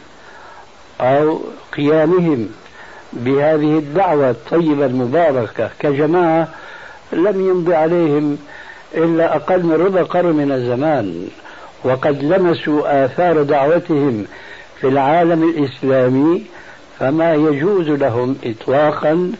[1.00, 1.40] أو
[1.76, 2.48] قيامهم
[3.12, 5.70] بهذه الدعوة الطيبة المباركة.
[5.78, 6.48] كجماعة
[7.12, 8.38] لم يمضي عليهم
[8.94, 11.28] إلا أقل من ربع قرن من الزمان
[11.84, 14.24] وقد لمسوا آثار دعوتهم
[14.80, 16.42] في العالم الإسلامي
[16.98, 19.32] فما يجوز لهم إطلاقا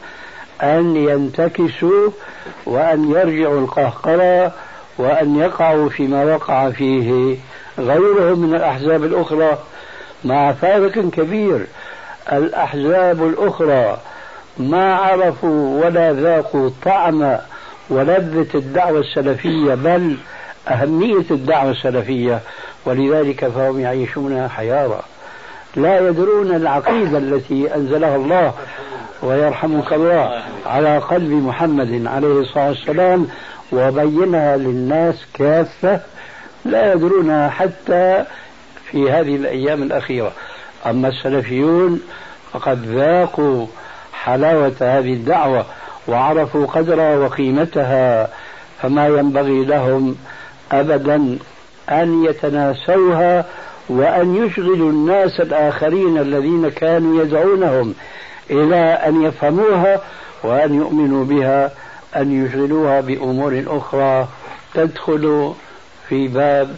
[0.63, 2.11] أن ينتكسوا
[2.67, 4.53] وأن يرجعوا القهقرة
[4.99, 7.37] وأن يقعوا فيما وقع فيه
[7.81, 9.59] غيرهم من الأحزاب الأخرى.
[10.25, 11.67] مع فارق كبير
[12.33, 13.99] الأحزاب الأخرى
[14.59, 17.37] ما عرفوا ولا ذاقوا طعم
[17.91, 20.17] ولذة الدعوة السلفية بل
[20.69, 22.41] أهمية الدعوة السلفية.
[22.87, 25.01] ولذلك فهم يعيشون حيارى
[25.77, 28.53] لا يدرون العقيدة التي أنزلها الله
[29.23, 33.29] ويرحمك الله على قلب محمد عليه الصلاة والسلام
[33.73, 36.01] وبينها للناس كافة
[36.65, 38.25] لا يدرونها حتى
[38.91, 40.33] في هذه الأيام الأخيرة.
[40.87, 42.01] أما السلفيون
[42.53, 43.67] فقد ذاقوا
[44.13, 45.65] حلاوة هذه الدعوة
[46.09, 48.29] وعرفوا قدرها وقيمتها
[48.83, 50.17] فما ينبغي لهم
[50.73, 51.39] أبدا
[51.91, 53.45] أن يتناسوها
[53.89, 57.95] وأن يشغلوا الناس الآخرين الذين كانوا يدعونهم
[58.51, 60.01] إلى أن يفهموها
[60.45, 61.71] وأن يؤمنوا بها
[62.17, 64.29] أن يشغلوها بأمور أخرى
[64.75, 65.55] تدخل
[66.11, 66.77] في باب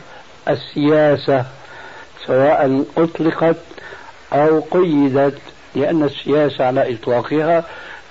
[0.48, 1.44] السياسة
[2.26, 3.56] سواء أطلقت
[4.32, 5.38] أو قيدت
[5.74, 7.64] لأن السياسة على إطلاقها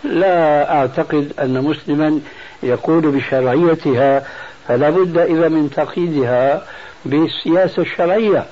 [0.04, 2.20] لا أعتقد أن مسلما
[2.64, 4.24] يقول بشرعيتها
[4.68, 6.64] فلا بد إذا من تقييدها
[7.06, 8.46] بالسياسة الشرعية.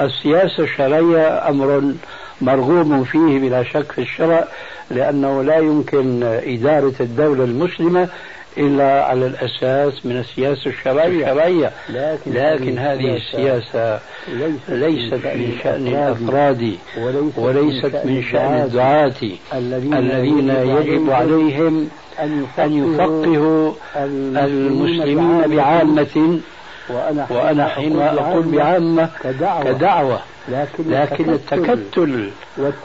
[0.00, 1.92] السياسة الشرعية أمر
[2.40, 4.44] مرغوب فيه بلا شك في الشرع
[4.90, 8.08] لأنه لا يمكن إدارة الدولة المسلمة
[8.58, 11.70] إلا على الأساس من السياسة الشرعية.
[11.88, 14.00] لكن, لكن هذه السياسة
[14.68, 16.76] ليست من شأن الأفراد
[17.36, 19.12] وليست من شأن الدعاة
[19.54, 21.88] الذين يجب عليهم
[22.20, 23.72] أن يفقهوا
[24.36, 26.40] المسلمين بعامة
[27.30, 29.08] وأنا حين أقول بعامة
[29.64, 30.18] كدعوة.
[30.48, 32.30] لكن, لكن التكتل.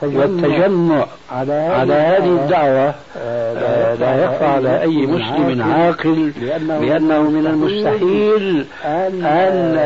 [0.03, 2.93] والتجمع على, على هذه الدعوة.
[3.17, 6.31] آه، لا يخفى على أي مسلم عاقل
[6.79, 9.77] بأنه من المستحيل أن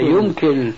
[0.00, 0.72] يمكن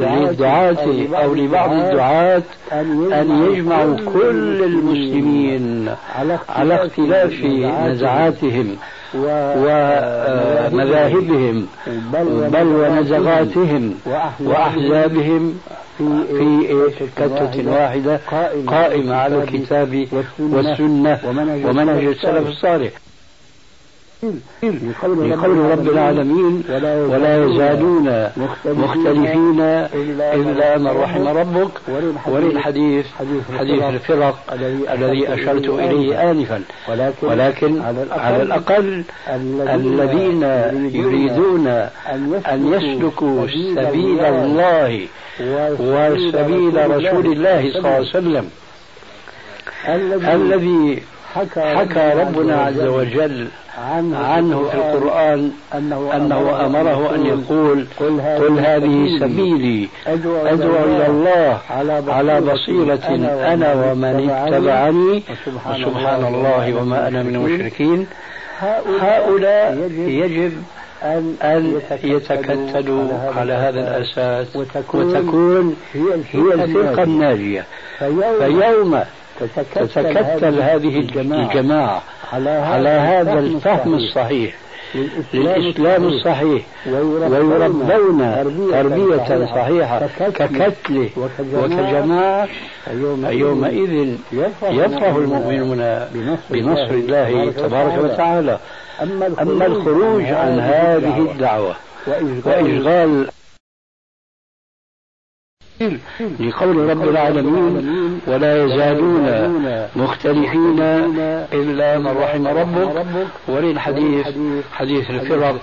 [0.00, 0.76] للدعاة
[1.14, 5.88] أو لبعض الدعاة أن يجمعوا كل المسلمين
[6.48, 7.44] على اختلاف
[7.90, 8.76] نزعاتهم.
[10.72, 13.94] ومذاهبهم بل ونزغاتهم
[14.40, 15.58] وأحزابهم
[15.98, 16.76] في
[17.16, 18.20] كتلة واحدة
[18.66, 20.06] قائمة على الكتاب
[20.38, 21.18] والسنة
[21.64, 22.90] ومنهج السلف الصالح.
[25.02, 26.62] لقول رب العالمين
[27.10, 28.28] ولا يزالون
[28.66, 31.70] مختلفين إلا من رحم ربك.
[32.26, 33.06] وللحديث
[33.58, 34.36] حديث الفرق
[34.92, 36.62] الذي أشرت إليه آنفا.
[37.22, 39.04] ولكن على الأقل
[39.78, 40.42] الذين
[40.94, 41.66] يريدون
[42.52, 45.06] أن يسلكوا سبيل الله
[45.80, 48.46] وسبيل رسول الله صلى الله عليه وسلم.
[50.28, 51.02] الذي
[51.36, 53.48] حكى ربنا عز وجل
[54.14, 61.58] عنه في القرآن أنه أمره أن يقول قل هذه سبيلي أدعو إلى الله
[62.08, 63.06] على بصيرة
[63.52, 68.06] أنا ومن اتبعني وسبحان الله وما أنا من المشركين.
[69.00, 70.52] هؤلاء يجب
[71.42, 74.56] أن يتكتلوا على هذا الأساس.
[74.56, 76.14] وتكون هي
[76.54, 77.64] الفرقة الناجية.
[77.98, 79.02] فيوم
[79.40, 82.02] تتكتل هذه الجماعة.
[82.32, 84.54] على هذا الفهم الصحيح.
[85.34, 86.62] للإسلام الصحيح.
[86.86, 90.00] ويربون تربية صحيحة.
[90.18, 91.10] ككتله
[91.54, 92.48] وكجماعة.
[93.30, 94.14] يومئذ
[94.62, 96.06] يفرح المؤمنون
[96.50, 98.58] بنصر الله تبارك وتعالى.
[99.42, 101.74] أما الخروج عن هذه الدعوة.
[102.06, 103.28] وإشغال
[106.40, 109.26] لقول رب العالمين ولا يزالون
[109.96, 110.80] مختلفين
[111.52, 113.06] إلا من رحم ربك
[113.48, 114.26] وللحديث
[114.72, 115.56] حديث الفرق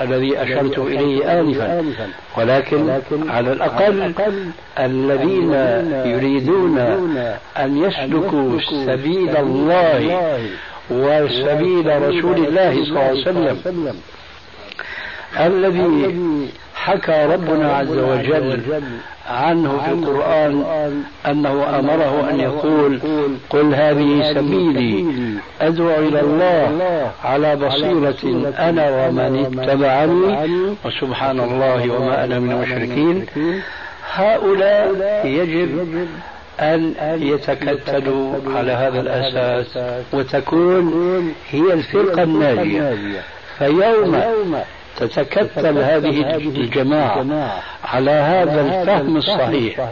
[0.00, 1.84] الذي أشرت إليه آنفا.
[2.38, 4.12] ولكن على الأقل
[4.78, 5.52] الذين
[6.06, 6.78] يريدون
[7.58, 10.38] أن يسلكوا سبيل الله
[10.90, 13.96] وسبيل رسول الله صلى الله عليه وسلم
[15.40, 16.14] الذي
[16.84, 18.60] حكى ربنا عز وجل
[19.30, 20.64] عنه في القرآن
[21.26, 23.00] أنه أمره أن يقول
[23.50, 25.06] قل هذه سبيلي
[25.60, 33.26] أدعو إلى الله على بصيرة أنا ومن اتبعني وسبحان الله وما أنا من المشركين.
[34.14, 35.88] هؤلاء يجب
[36.60, 39.78] أن يتكتلوا على هذا الأساس
[40.12, 43.20] وتكون هي الفرقة الناجية.
[43.58, 44.22] فيوم
[44.96, 47.26] تتكتل هذه الجماعة
[47.84, 49.90] على هذا الفهم الصحيح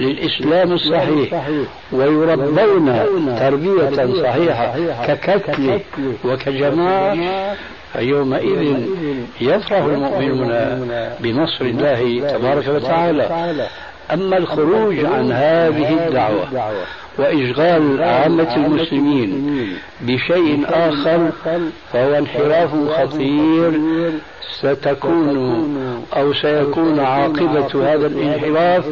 [0.00, 1.48] للإسلام الصحيح
[1.92, 3.06] ويربون
[3.38, 4.74] تربية صحيحة
[5.06, 5.80] ككتل
[6.24, 7.16] وكجماعة
[7.92, 8.86] فيومئذ
[9.40, 10.68] يفرح المؤمنون
[11.20, 13.22] بنصر الله تبارك وتعالى.
[14.12, 16.72] أما الخروج عن هذه الدعوة.
[17.18, 19.48] وإشغال عامة المسلمين
[20.00, 21.30] بشيء آخر
[21.92, 23.80] فهو انحراف خطير
[24.60, 25.38] ستكون
[26.16, 28.84] أو سيكون عاقبة هذا الانحراف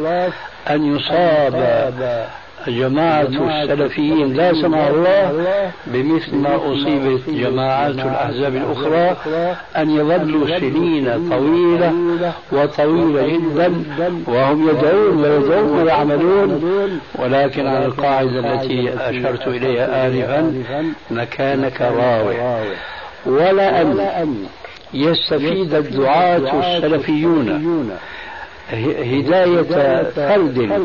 [0.69, 1.87] أن يصاب
[2.69, 9.17] جماعة السلفيين لا سمح الله بمثل ما أصيبت جماعات الأحزاب الأخرى
[9.77, 11.93] أن يظلوا سنين طويلة
[12.51, 13.73] وطويلة جدا
[14.27, 16.61] وهم يدعون ويدعون ويعملون
[17.15, 20.53] ولكن على القاعدة التي أشرت إليها آنفا
[21.11, 22.63] مكانك راوح.
[23.25, 24.45] ولا أن
[24.93, 27.87] يستفيد الدعاة السلفيون.
[28.71, 29.61] هداية
[30.15, 30.81] فرد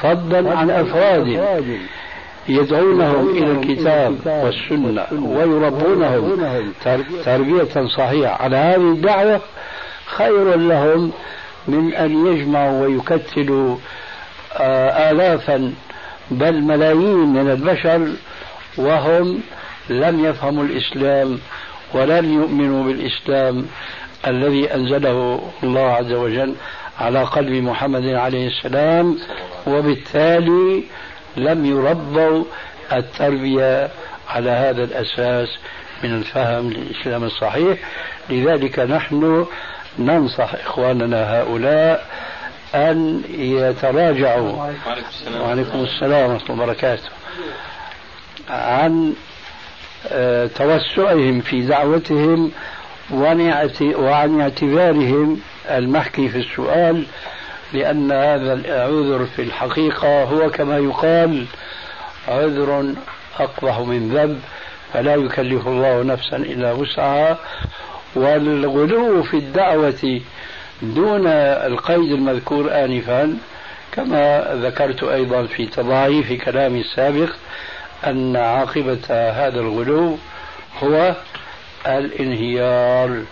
[0.00, 1.26] فضلا عن أفراد
[2.48, 6.72] يدعونهم إلى الكتاب والسنة ويربونهم
[7.24, 8.42] تربية صحيحة.
[8.42, 9.40] على هذه الدعوة
[10.06, 11.12] خير لهم
[11.68, 13.76] من أن يجمعوا ويكتلوا
[14.56, 15.72] آه، آلافا
[16.30, 18.08] بل ملايين من البشر
[18.76, 19.40] وهم
[19.90, 21.38] لم يفهموا الإسلام
[21.94, 23.66] ولم يؤمنوا بالإسلام
[24.26, 26.54] الذي أنزله الله عز وجل.
[27.00, 29.18] على قلب محمد عليه السلام
[29.66, 30.84] وبالتالي
[31.36, 32.44] لم يربوا
[32.92, 33.88] التربية
[34.28, 35.48] على هذا الأساس
[36.04, 37.78] من الفهم للإسلام الصحيح.
[38.30, 39.46] لذلك نحن
[39.98, 42.06] ننصح إخواننا هؤلاء
[42.74, 44.70] أن يتراجعوا.
[45.40, 47.08] وعليكم السلام ورحمة الله وبركاته.
[48.50, 49.14] عن
[50.08, 52.52] آه، توسعهم في دعوتهم
[53.10, 57.04] وعن اعتبارهم المحكي في السؤال
[57.72, 61.46] لأن هذا العذر في الحقيقة هو كما يقال
[62.28, 62.94] عذر
[63.38, 64.40] أقبح من ذنب
[64.92, 67.38] فلا يكلف الله نفسا إلا وسعها.
[68.14, 70.20] والغلو في الدعوة
[70.82, 73.38] دون القيد المذكور آنفا
[73.92, 77.30] كما ذكرت أيضا في تضاعيف كلامي السابق
[78.06, 80.18] أن عاقبة هذا الغلو
[80.82, 81.14] هو
[81.86, 83.22] الانهيار.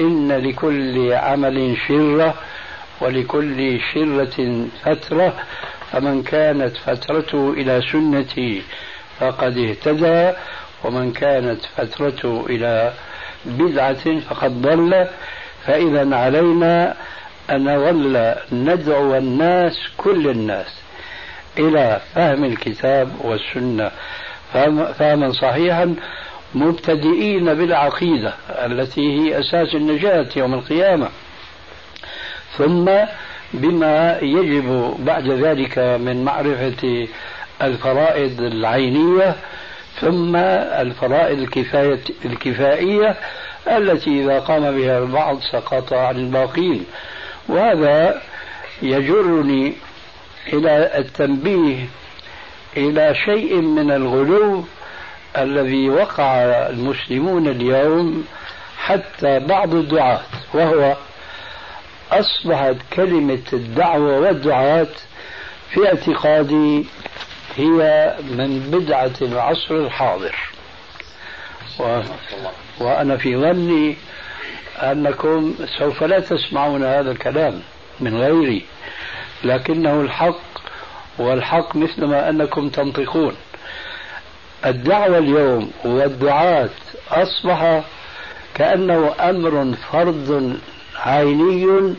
[0.00, 2.34] إن لكل عمل شرة
[3.00, 5.34] ولكل شرة فترة
[5.92, 8.62] فمن كانت فترته إلى سنتي
[9.20, 10.32] فقد اهتدى
[10.84, 12.92] ومن كانت فترته إلى
[13.44, 15.06] بدعة فقد ضل.
[15.66, 16.94] فإذا علينا
[17.50, 20.80] أن نظل ندعو الناس كل الناس
[21.58, 23.90] إلى فهم الكتاب والسنة.
[24.98, 25.94] فهما صحيحا
[26.54, 31.08] مبتدئين بالعقيدة التي هي أساس النجاة يوم القيامة.
[32.58, 32.90] ثم
[33.54, 37.08] بما يجب بعد ذلك من معرفة
[37.62, 39.34] الفرائض العينية
[40.00, 43.16] ثم الفرائض الكفاية الكفائية
[43.68, 46.84] التي إذا قام بها البعض سقط عن الباقين.
[47.48, 48.22] وهذا
[48.82, 49.72] يجرني
[50.52, 51.84] إلى التنبيه
[52.76, 54.64] إلى شيء من الغلو
[55.38, 58.24] الذي وقع المسلمون اليوم
[58.78, 60.20] حتى بعض الدعاة
[60.54, 60.96] وهو
[62.12, 64.86] أصبحت كلمة الدعوة والدعاة
[65.70, 66.86] في اعتقادي
[67.56, 70.34] هي من بدعة العصر الحاضر.
[71.80, 72.00] و...
[72.80, 73.96] وأنا في ظني
[74.82, 77.60] أنكم سوف لا تسمعون هذا الكلام
[78.00, 78.64] من غيري
[79.44, 80.40] لكنه الحق
[81.18, 83.36] والحق مثلما أنكم تنطقون.
[84.66, 86.68] الدعوة اليوم والدعاة
[87.10, 87.84] أصبح
[88.54, 90.56] كأنه أمر فرض
[90.96, 91.94] عيني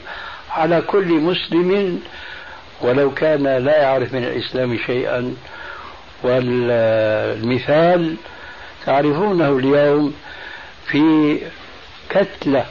[0.52, 2.00] على كل مسلم
[2.82, 5.36] ولو كان لا يعرف من الإسلام شيئا.
[6.24, 8.16] والمثال
[8.86, 10.14] تعرفونه اليوم
[10.88, 11.38] في
[12.10, 12.66] كتلة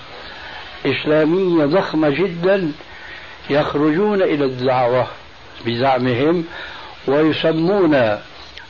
[0.87, 2.73] إسلامية ضخمة جدا
[3.51, 5.07] يخرجون إلى الدعوة
[5.67, 6.45] بزعمهم
[7.07, 8.19] ويسمون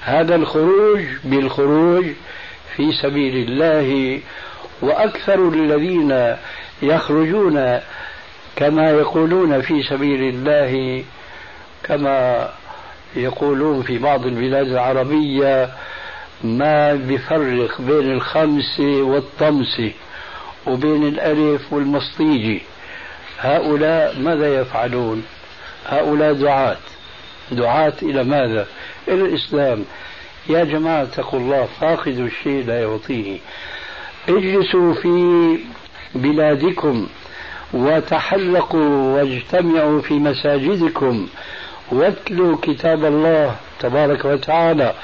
[0.05, 2.05] هذا الخروج بالخروج
[2.76, 4.20] في سبيل الله
[4.82, 6.36] وأكثر الذين
[6.82, 7.80] يخرجون
[8.57, 11.05] كما يقولون في سبيل الله
[11.82, 12.48] كما
[13.16, 15.70] يقولون في بعض البلاد العربية
[16.44, 19.82] ما بيفرق بين الخمس والطمس
[20.66, 22.62] وبين الألف والمصطيجي
[23.40, 25.24] هؤلاء ماذا يفعلون؟
[25.86, 26.76] هؤلاء دعاة.
[27.51, 28.66] دعاة إلى ماذا؟
[29.09, 29.84] إلى الإسلام.
[30.49, 33.38] يا جماعة اتقوا الله فاقد الشيء لا يعطيه.
[34.28, 35.59] اجلسوا في
[36.14, 37.07] بلادكم
[37.74, 41.26] وتحلقوا واجتمعوا في مساجدكم
[41.92, 44.95] واتلوا كتاب الله تبارك وتعالى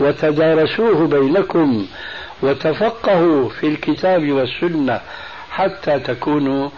[0.00, 1.86] وتدارسوه بينكم
[2.42, 5.00] وتفقهوا في الكتاب والسنة
[5.50, 6.68] حتى تكونوا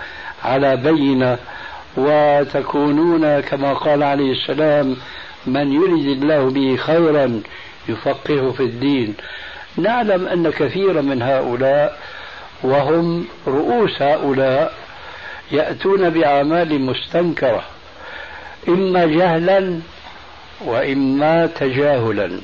[0.45, 1.39] على بينة
[1.97, 4.97] وتكونون كما قال عليه السلام
[5.47, 7.43] من يريد الله به خيرا
[7.89, 9.15] يفقهه في الدين.
[9.77, 11.99] نعلم أن كثيرا من هؤلاء
[12.63, 14.75] وهم رؤوس هؤلاء
[15.53, 17.65] يأتون بأعمال مستنكرة
[18.69, 19.81] إما جهلا
[20.65, 22.41] وإما تجاهلا.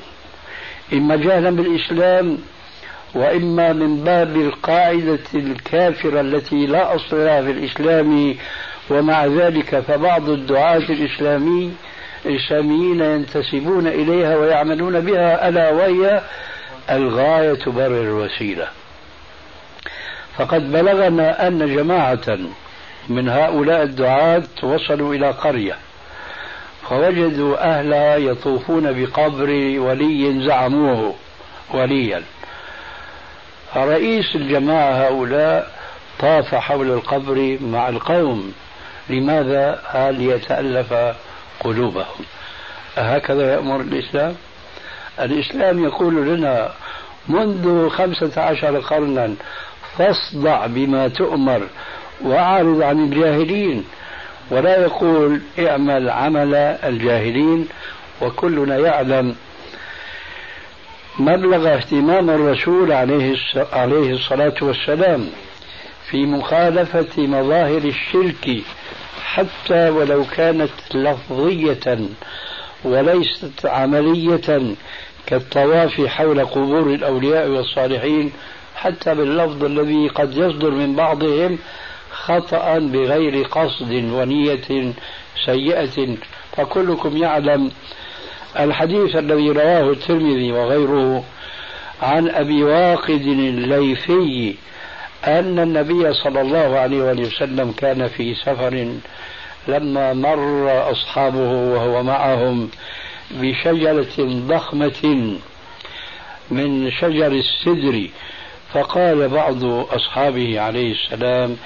[0.93, 2.39] إما جهلا بالإسلام
[3.15, 8.35] وإما من باب القاعدة الكافرة التي لا أصل لها في الإسلام
[8.91, 11.75] ومع ذلك فبعض الدعاة الإسلامي
[12.27, 16.21] الإسلاميين ينتسبون إليها ويعملون بها ألا وهي
[16.91, 18.69] الغاية تبرر الوسيلة.
[20.39, 22.39] فقد بلغنا أن جماعة
[23.09, 25.77] من هؤلاء الدعاة وصلوا إلى قرية
[26.89, 31.15] فوجدوا أهلها يطوفون بقبر ولي زعموه
[31.75, 32.23] وليا.
[33.77, 35.73] رئيس الجماعة هؤلاء
[36.19, 38.53] طاف حول القبر مع القوم
[39.11, 40.95] لماذا؟ قال ليتألف
[41.61, 42.25] قلوبهم
[42.99, 44.35] أهكذا يأمر الإسلام؟
[45.21, 46.73] الإسلام يقول لنا
[47.29, 49.35] منذ خمسة عشر قرنا
[49.99, 51.63] فاصدع بما تؤمر
[52.21, 53.85] وأعرض عن الجاهلين
[54.51, 57.69] ولا يقول اعمل عمل الجاهلين
[58.23, 59.37] وكلنا يعلم
[61.19, 63.37] مبلغ اهتمام الرسول عليه
[63.73, 65.27] عليه الصلاة والسلام
[66.11, 68.63] في مخالفة مظاهر الشرك
[69.35, 71.99] حتى ولو كانت لفظية
[72.85, 74.75] وليست عملية
[75.27, 78.33] كالطواف حول قبور الأولياء والصالحين
[78.77, 81.59] حتى باللفظ الذي قد يصدر من بعضهم
[82.11, 84.93] خطأ بغير قصد ونية
[85.47, 86.17] سيئة.
[86.57, 87.71] فكلكم يعلم
[88.59, 91.25] الحديث الذي رواه الترمذي وغيره
[92.03, 94.57] عن أبي واقد الليثي
[95.27, 98.93] أن النبي صلى الله عليه وسلم كان في سفر
[99.69, 102.71] لما مر أصحابه وهو معهم
[103.31, 105.37] بشجرة ضخمة
[106.51, 108.09] من شجر السدر.
[108.73, 111.57] فقال بعض أصحابه عليه السلام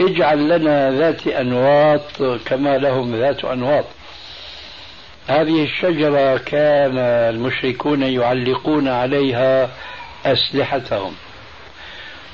[0.00, 3.84] اجعل لنا ذات أنواط كما لهم ذات أنواط.
[5.26, 9.70] هذه الشجرة كان المشركون يعلقون عليها
[10.26, 11.12] أسلحتهم.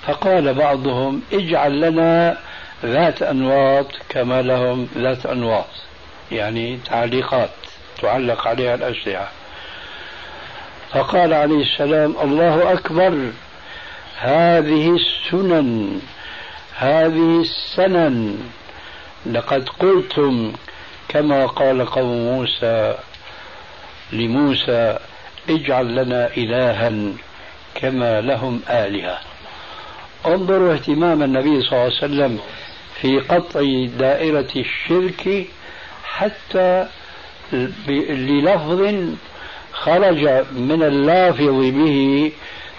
[0.06, 2.36] فقال بعضهم اجعل لنا
[2.84, 5.66] ذات أنواط كما لهم ذات أنواط
[6.32, 7.50] يعني تعليقات
[8.02, 9.28] تعلق عليها الأسلحة
[10.90, 13.30] فقال عليه السلام الله أكبر
[14.18, 16.00] هذه السنن
[16.78, 18.38] هذه السنن
[19.26, 20.52] لقد قلتم
[21.08, 22.94] كما قال قوم موسى
[24.12, 24.98] لموسى
[25.48, 26.92] اجعل لنا إلها
[27.74, 29.18] كما لهم آلهة.
[30.26, 32.38] انظروا اهتمام النبي صلى الله عليه وسلم
[33.00, 33.60] في قطع
[33.98, 35.46] دائرة الشرك
[36.04, 36.86] حتى
[37.52, 38.94] للفظ
[39.72, 42.32] خرج من اللافظ به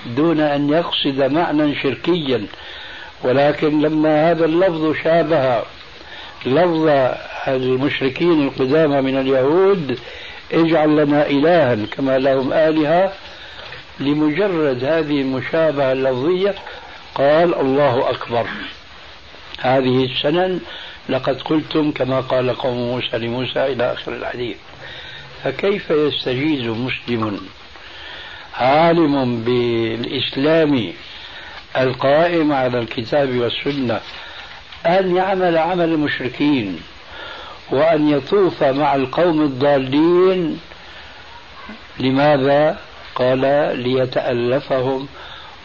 [0.06, 2.46] دون أن يقصد معنى شركيا.
[3.24, 5.62] ولكن لما هذا اللفظ شابه
[6.46, 6.88] لفظ
[7.48, 10.00] المشركين القدامى من اليهود
[10.52, 13.14] اجعل لنا إلها كما لهم آلهة
[14.00, 16.56] لمجرد هذه المشابهة اللفظية
[17.18, 18.48] قال الله أكبر.
[19.60, 20.60] هذه السنن
[21.10, 24.58] لقد قلتم كما قال قوم موسى لموسى إلى آخر الحديث.
[25.44, 27.40] فكيف يستجيز مسلم
[28.56, 30.94] عالم بالإسلام
[31.78, 34.00] القائم على الكتاب والسنة
[34.86, 36.80] أن يعمل عمل المشركين
[37.72, 40.60] وأن يطوف مع القوم الضالين؟
[42.00, 42.80] لماذا؟
[43.16, 43.40] قال
[43.84, 45.08] ليتألفهم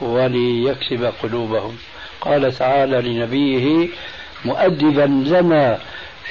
[0.03, 1.77] وليكسب قلوبهم.
[2.21, 3.89] قال تعالى لنبيه
[4.45, 5.79] مؤدبا لنا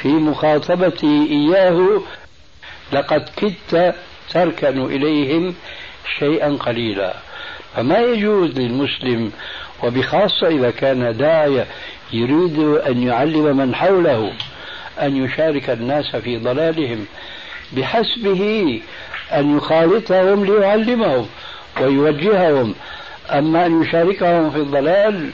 [0.02, 2.02] في مخاطبتي إياه
[2.94, 3.96] لقد كدت
[4.30, 5.56] تركن إليهم
[6.20, 7.14] شيئا قليلا.
[7.76, 9.32] فما يجوز للمسلم
[9.84, 11.68] وبخاصة إذا كان داعية
[12.14, 14.34] يريد أن يعلم من حوله
[15.02, 17.06] أن يشارك الناس في ضلالهم
[17.72, 18.82] بحسبه
[19.32, 21.28] أن يخالطهم ليعلمهم
[21.82, 22.76] ويوجههم
[23.30, 25.30] أما أن يشاركهم في الضلال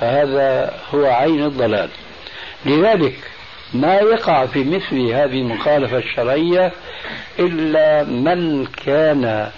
[0.00, 1.88] فهذا هو عين الضلال.
[2.66, 3.14] لذلك
[3.74, 6.72] ما يقع في مثل هذه المخالفة الشرعية
[7.38, 9.50] إلا من كان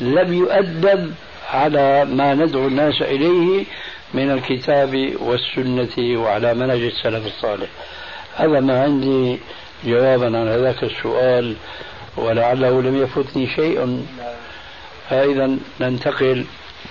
[0.00, 1.14] لم يؤدب
[1.50, 3.64] على ما ندعو الناس إليه
[4.14, 7.68] من الكتاب والسنة وعلى منهج السلف الصالح.
[8.36, 9.38] هذا ما عندي
[9.84, 11.56] جوابا عن هذاك السؤال
[12.16, 14.06] ولعله لم يفوتني شيء.
[15.10, 16.44] فإذا ننتقل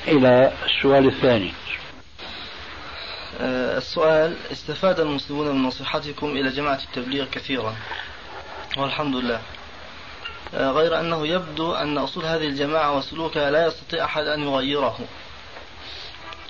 [0.07, 1.53] إلى السؤال الثاني.
[3.41, 7.75] آه، السؤال استفاد المسلمون من نصيحتكم إلى جماعة التبليغ كثيرا؟
[8.77, 9.41] والحمد لله.
[10.53, 14.99] آه، غير أنه يبدو أن أصول هذه الجماعة وسلوكها لا يستطيع أحد أن يغيره.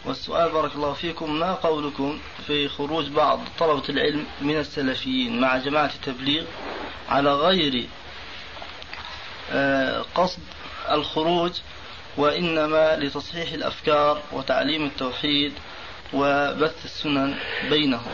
[0.05, 5.91] والسؤال بارك الله فيكم ما قولكم في خروج بعض طلبة العلم من السلفيين مع جماعة
[5.95, 6.43] التبليغ
[7.09, 7.87] على غير
[9.51, 10.39] آه، قصد
[10.91, 11.51] الخروج
[12.17, 15.53] وإنما لتصحيح الأفكار وتعليم التوحيد
[16.13, 17.35] وبث السنن
[17.69, 18.11] بينهم.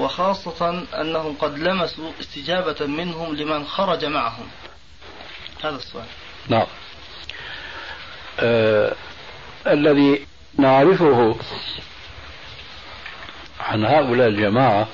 [0.00, 4.46] وخاصة أنهم قد لمسوا استجابة منهم لمن خرج معهم.
[5.64, 6.06] هذا السؤال.
[6.48, 6.66] نعم.
[8.40, 8.94] آه
[9.66, 10.26] الذي
[10.58, 11.36] نعرفه
[13.60, 14.88] عن هؤلاء الجماعة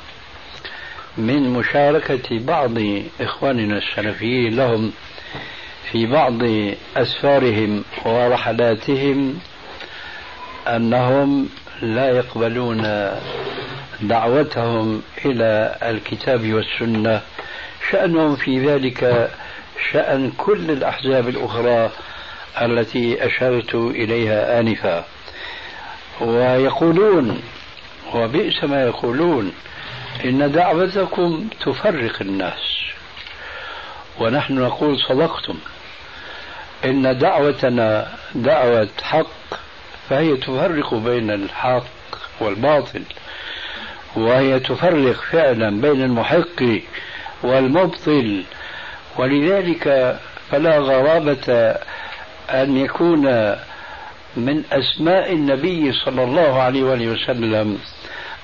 [1.18, 2.78] من مشاركة بعض
[3.20, 4.92] إخواننا السلفيين لهم
[5.92, 6.38] في بعض
[6.96, 9.38] أسفارهم ورحلاتهم
[10.68, 11.48] أنهم
[11.82, 13.10] لا يقبلون
[14.00, 17.20] دعوتهم إلى الكتاب والسنة.
[17.90, 19.30] شأنهم في ذلك
[19.92, 21.90] شأن كل الأحزاب الأخرى
[22.62, 25.04] التي أشرت إليها آنفا.
[26.20, 27.42] ويقولون
[28.14, 29.52] وبئس ما يقولون
[30.24, 32.74] إن دعوتكم تفرق الناس.
[34.20, 35.58] ونحن نقول صدقتم.
[36.84, 39.54] إن دعوتنا دعوة حق
[40.08, 41.84] فهي تفرق بين الحق
[42.40, 43.02] والباطل
[44.16, 46.62] وهي تفرق فعلا بين المحق
[47.42, 48.42] والمبطل.
[49.18, 50.16] ولذلك
[50.50, 51.76] فلا غرابة
[52.50, 53.54] أن يكون
[54.36, 57.78] من أسماء النبي صلى الله عليه وسلم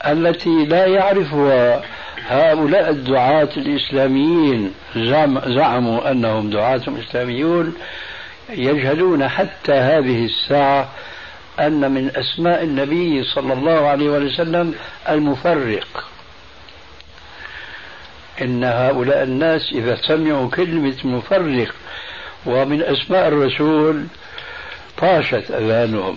[0.07, 1.83] التي لا يعرفها
[2.29, 4.75] هؤلاء الدعاة الإسلاميين.
[5.47, 7.75] زعموا أنهم دعاة إسلاميون
[8.53, 10.89] يجهلون حتى هذه الساعة
[11.61, 14.75] أن من أسماء النبي صلى الله عليه وسلم
[15.09, 16.05] المفرق.
[18.43, 21.75] إن هؤلاء الناس إذا سمعوا كلمة مفرق
[22.47, 24.07] ومن أسماء الرسول
[24.99, 26.17] طاشت أذانهم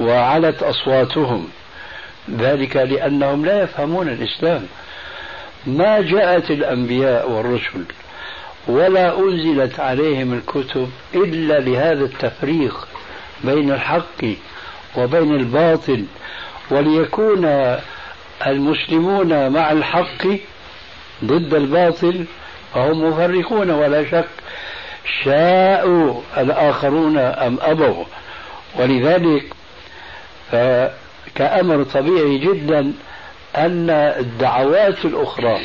[0.00, 1.48] وعلت أصواتهم.
[2.30, 4.66] ذلك لأنهم لا يفهمون الإسلام.
[5.66, 7.84] ما جاءت الأنبياء والرسل
[8.68, 12.88] ولا أنزلت عليهم الكتب إلا لهذا التفريق
[13.44, 14.24] بين الحق
[14.96, 16.04] وبين الباطل
[16.70, 17.76] وليكون
[18.46, 20.26] المسلمون مع الحق
[21.24, 22.24] ضد الباطل
[22.74, 24.28] فهم مفرقون ولا شك
[25.24, 28.04] شاءوا الآخرون أم أبوا.
[28.78, 29.44] ولذلك
[31.34, 32.92] كأمر طبيعي جدا
[33.56, 35.60] أن الدعوات الأخرى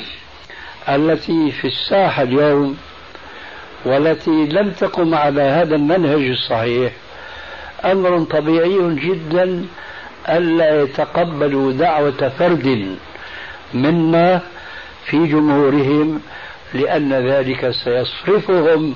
[0.89, 2.77] التي في الساحة اليوم
[3.85, 6.91] والتي لم تقم على هذا المنهج الصحيح.
[7.85, 9.65] أمر طبيعي جدا
[10.29, 12.97] ألا يتقبلوا دعوة فرد
[13.73, 14.41] منا
[15.05, 16.21] في جمهورهم
[16.73, 18.95] لأن ذلك سيصرفهم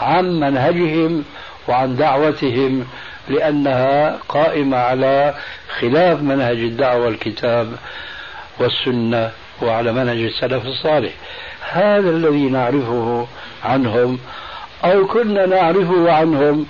[0.00, 1.24] عن منهجهم
[1.68, 2.86] وعن دعوتهم
[3.28, 5.34] لأنها قائمة على
[5.80, 7.72] خلاف منهج الدعوة والكتاب
[8.58, 9.30] والسنة
[9.62, 11.12] وعلى منهج السلف الصالح.
[11.70, 13.26] هذا الذي نعرفه
[13.64, 14.18] عنهم
[14.84, 16.66] أو كنا نعرفه عنهم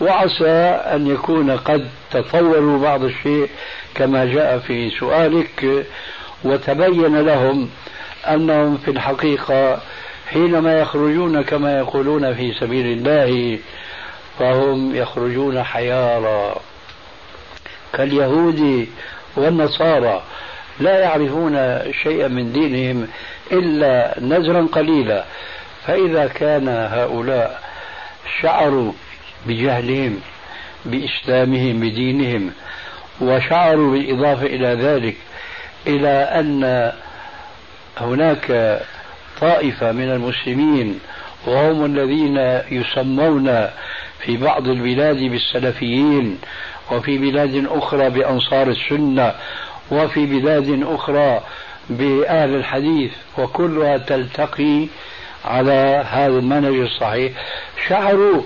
[0.00, 0.50] وعسى
[0.94, 3.48] أن يكون قد تطوروا بعض الشيء
[3.94, 5.86] كما جاء في سؤالك
[6.44, 7.68] وتبين لهم
[8.28, 9.80] أنهم في الحقيقة
[10.28, 13.58] حينما يخرجون كما يقولون في سبيل الله
[14.38, 16.54] فهم يخرجون حيارى
[17.92, 18.88] كاليهود
[19.36, 20.22] والنصارى
[20.80, 23.08] لا يعرفون شيئا من دينهم
[23.52, 25.24] إلا نزرا قليلا.
[25.86, 27.62] فإذا كان هؤلاء
[28.42, 28.92] شعروا
[29.46, 30.20] بجهلهم
[30.84, 32.50] بإسلامهم بدينهم
[33.20, 35.16] وشعروا بالإضافة إلى ذلك
[35.86, 36.92] إلى أن
[37.98, 38.80] هناك
[39.40, 41.00] طائفة من المسلمين
[41.46, 42.36] وهم الذين
[42.70, 43.68] يسمون
[44.20, 46.38] في بعض البلاد بالسلفيين
[46.92, 49.34] وفي بلاد أخرى بأنصار السنة
[49.90, 51.40] وفي بلاد أخرى
[51.90, 54.86] بأهل الحديث وكلها تلتقي
[55.44, 57.32] على هذا المنهج الصحيح.
[57.88, 58.42] شعروا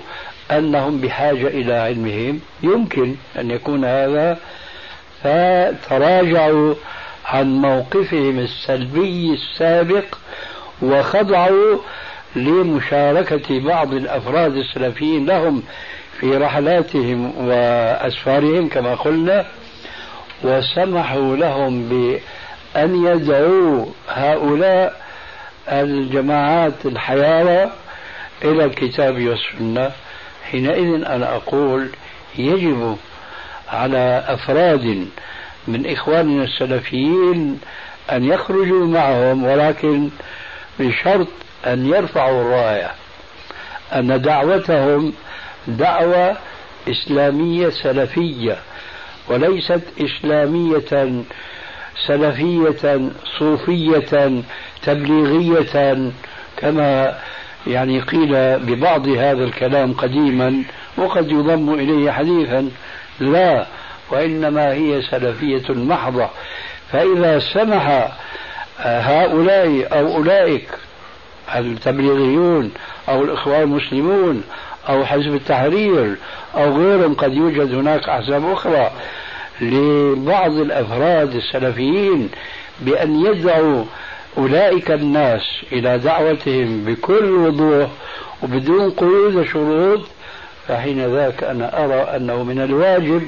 [0.51, 2.41] أنهم بحاجة إلى علمهم.
[2.63, 4.39] يمكن أن يكون هذا
[5.23, 6.75] فتراجعوا
[7.27, 10.05] عن موقفهم السلبي السابق
[10.83, 11.79] وخضعوا
[12.37, 15.63] لمشاركة بعض الأفراد السلفيين لهم
[16.21, 19.47] في رحلاتهم وأسفارهم كما قلنا.
[20.45, 25.01] وسمحوا لهم بأن يدعوا هؤلاء
[25.69, 27.71] الجماعات الحيارى
[28.45, 29.91] إلى الكتاب والسنة.
[30.51, 31.89] حينئذ أنا أقول
[32.39, 32.97] يجب
[33.69, 35.09] على أفراد
[35.69, 37.61] من إخواننا السلفيين
[38.13, 40.11] أن يخرجوا معهم ولكن
[40.79, 41.29] بشرط
[41.67, 42.91] أن يرفعوا الراية
[43.93, 45.13] أن دعوتهم
[45.69, 46.37] دعوة
[46.89, 48.57] إسلامية سلفية.
[49.29, 51.23] وليست إسلامية
[52.07, 53.01] سلفية
[53.39, 54.43] صوفية
[54.83, 56.11] تبليغية
[56.57, 57.19] كما
[57.67, 60.63] يعني قيل ببعض هذا الكلام قديما
[60.97, 62.71] وقد يضم إليه حديثا
[63.21, 63.67] لا
[64.11, 66.29] وإنما هي سلفية محضة.
[66.93, 68.09] فإذا سمح
[68.79, 70.69] هؤلاء أو أولئك
[71.57, 72.73] التبليغيون
[73.09, 74.43] أو الإخوان المسلمون
[74.89, 76.17] أو حزب التحرير
[76.55, 78.91] أو غيرهم قد يوجد هناك أحزاب أخرى
[79.61, 82.31] لبعض الأفراد السلفيين
[82.81, 83.85] بأن يدعوا
[84.39, 87.89] أولئك الناس إلى دعوتهم بكل وضوح
[88.43, 90.01] وبدون قيود وشروط
[90.69, 93.23] فحين ذاك أنا أرى أنه من الواجب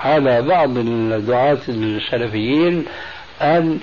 [0.00, 2.84] على بعض الدعاة السلفيين
[3.42, 3.80] أن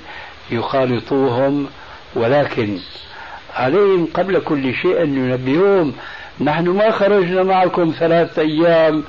[0.51, 1.67] يخالطوهم
[2.15, 2.78] ولكن
[3.55, 5.93] عليهم قبل كل شيء أن ينبهوهم
[6.43, 9.03] نحن ما خرجنا معكم ثلاثة أيام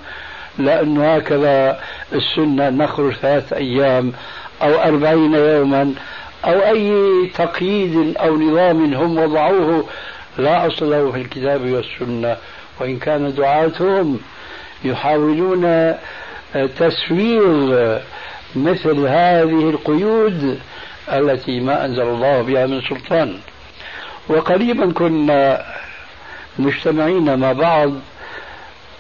[0.59, 1.81] لأنه هكذا
[2.13, 4.13] السنة نخرج ثلاثة أيام
[4.63, 5.95] أو أربعين يوما
[6.45, 9.85] أو أي تقييد أو نظام هم وضعوه.
[10.39, 12.37] لا أصل له في الكتاب والسنة
[12.81, 14.21] وإن كان دعاتهم
[14.85, 15.95] يحاولون
[16.79, 17.99] تسويغ
[18.57, 20.61] مثل هذه القيود
[21.13, 23.39] التي ما أنزل الله بها من سلطان.
[24.29, 25.65] وقريبا كنا
[26.59, 27.93] مجتمعين مع بعض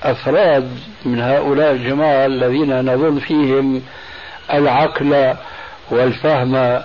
[0.02, 0.70] أفراد
[1.04, 3.82] من هؤلاء الجماعة الذين نظن فيهم
[4.52, 5.34] العقل
[5.90, 6.82] والفهم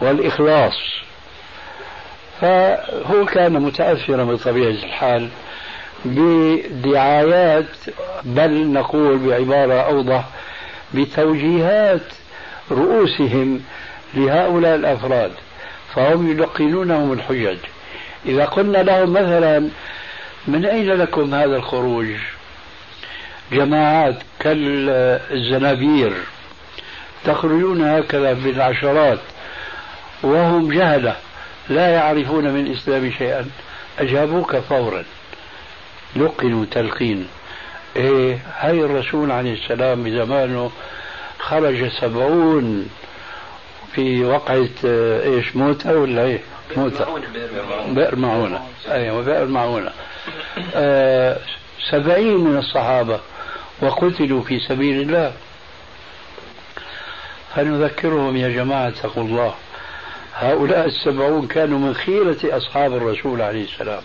[0.00, 0.78] والإخلاص.
[2.40, 5.28] فهو كان متأثرا بطبيعة الحال
[6.04, 7.66] بدعايات
[8.24, 10.24] بل نقول بعبارة أوضح
[10.94, 12.02] بتوجيهات
[12.70, 13.60] رؤوسهم
[14.14, 15.32] لهؤلاء الأفراد
[15.94, 17.58] فهم يلقنونهم الحجج.
[18.26, 19.68] إذا قلنا لهم مثلا
[20.46, 22.06] من أين لكم هذا الخروج؟
[23.52, 26.12] جماعات كالزنابير
[27.24, 29.18] تخرجون هكذا بالعشرات
[30.22, 31.16] وهم جهلة
[31.68, 33.46] لا يعرفون من الإسلام شيئا.
[33.98, 35.04] أجابوك فورا.
[36.16, 37.28] لقنوا تلقين.
[37.96, 40.70] إيه هاي الرسول عليه السلام بزمانه
[41.38, 42.88] خرج سبعون
[43.94, 46.40] في وقعة إيش موتة ولا إيه؟
[46.76, 47.06] موتة.
[47.88, 48.60] بئر معونة.
[48.90, 49.92] أيوه بئر معونة.
[51.90, 53.20] سبعين من الصحابة
[53.82, 55.32] وقتلوا في سبيل الله.
[57.54, 59.54] فنذكرهم يا جماعة اتقوا الله.
[60.34, 64.02] هؤلاء السبعون كانوا من خيرة أصحاب الرسول عليه السلام.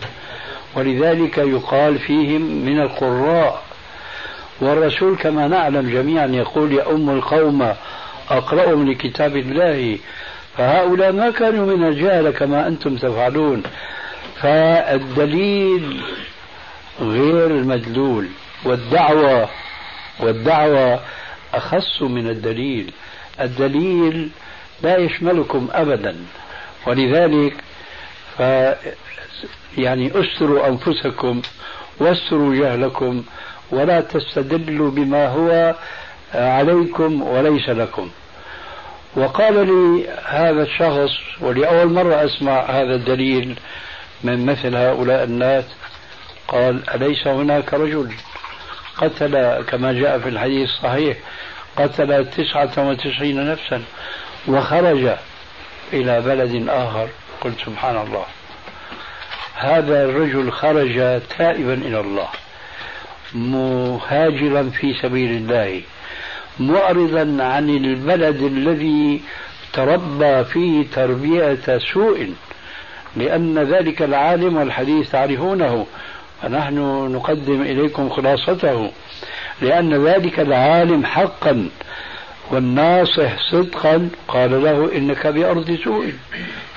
[0.74, 3.62] ولذلك يقال فيهم من القراء.
[4.60, 7.74] والرسول كما نعلم جميعا يقول يا أم القوم
[8.30, 9.98] أقرأهم لكتاب الله.
[10.56, 13.62] فهؤلاء ما كانوا من الجهل كما أنتم تفعلون.
[14.42, 16.02] فالدليل
[17.00, 18.28] غير المدلول
[18.64, 19.48] والدعوة
[20.20, 21.00] والدعوة
[21.54, 22.92] أخص من الدليل.
[23.40, 24.30] الدليل
[24.82, 26.16] لا يشملكم أبدا.
[26.86, 27.54] ولذلك
[28.38, 28.40] ف
[29.78, 31.42] يعني أستروا أنفسكم
[31.98, 33.22] واستروا جهلكم
[33.70, 35.74] ولا تستدلوا بما هو
[36.34, 38.10] عليكم وليس لكم.
[39.16, 43.58] وقال لي هذا الشخص ولأول مرة أسمع هذا الدليل
[44.24, 45.64] من مثل هؤلاء الناس
[46.48, 48.12] قال أليس هناك رجل
[48.96, 51.16] قتل كما جاء في الحديث الصحيح
[51.76, 53.82] قتل تسعة وتسعين نفسا
[54.48, 55.10] وخرج
[55.92, 57.08] إلى بلد آخر.
[57.40, 58.24] قلت سبحان الله.
[59.54, 62.28] هذا الرجل خرج تائبا إلى الله
[63.34, 65.82] مهاجرا في سبيل الله
[66.60, 69.22] معرضا عن البلد الذي
[69.72, 72.32] تربى فيه تربية سوء
[73.16, 75.86] لأن ذلك العالم والحديث تعرفونه.
[76.44, 76.78] ونحن
[77.12, 78.90] نقدم إليكم خلاصته
[79.62, 81.68] لأن ذلك العالم حقا
[82.50, 84.08] والناصح صدقا.
[84.28, 86.12] قال له إنك بأرض سوء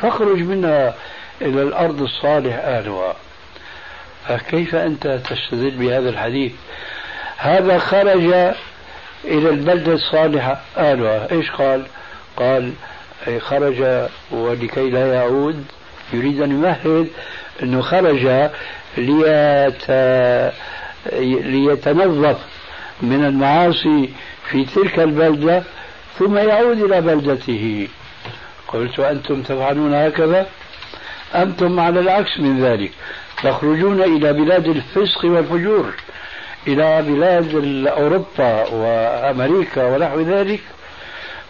[0.01, 0.95] فاخرج منها
[1.41, 3.15] إلى الأرض الصالح أهلها.
[4.27, 6.51] فكيف أنت تستدل بهذا الحديث؟
[7.37, 8.33] هذا خرج
[9.25, 11.31] إلى البلدة الصالحة أهلها.
[11.31, 11.85] إيش قال؟
[12.37, 12.73] قال
[13.39, 15.65] خرج ولكي لا يعود
[16.13, 17.07] يريد أن يمهد
[17.63, 18.49] أنه خرج
[18.97, 19.91] ليت...
[21.45, 22.37] ليتنظف
[23.01, 24.09] من المعاصي
[24.49, 25.63] في تلك البلدة
[26.19, 27.87] ثم يعود إلى بلدته.
[28.67, 30.47] قلت أنتم تفعلون هكذا؟
[31.35, 32.91] أنتم على العكس من ذلك.
[33.43, 35.93] تخرجون إلى بلاد الفسق والفجور
[36.67, 37.55] إلى بلاد
[37.87, 40.61] أوروبا وأمريكا ونحو ذلك.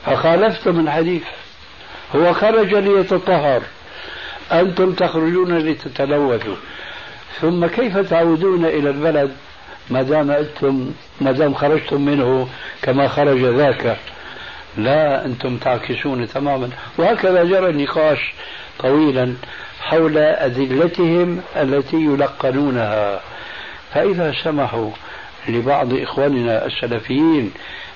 [0.06, 1.24] فخالفتم الحديث
[2.16, 3.62] هو خرج ليتطهر.
[4.52, 6.56] أنتم تخرجون لتتلوثوا.
[7.42, 9.32] ثم كيف تعودون إلى البلد
[9.90, 12.48] ما دام أنتم ما دام خرجتم منه
[12.82, 13.98] كما خرج ذاك؟
[14.78, 16.70] لا أنتم تعكسون تماما.
[16.98, 18.34] وهكذا جرى النقاش
[18.80, 19.34] طويلا
[19.82, 23.22] حول أدلتهم التي يلقنونها.
[23.94, 24.90] فإذا سمحوا
[25.48, 27.52] لبعض إخواننا السلفيين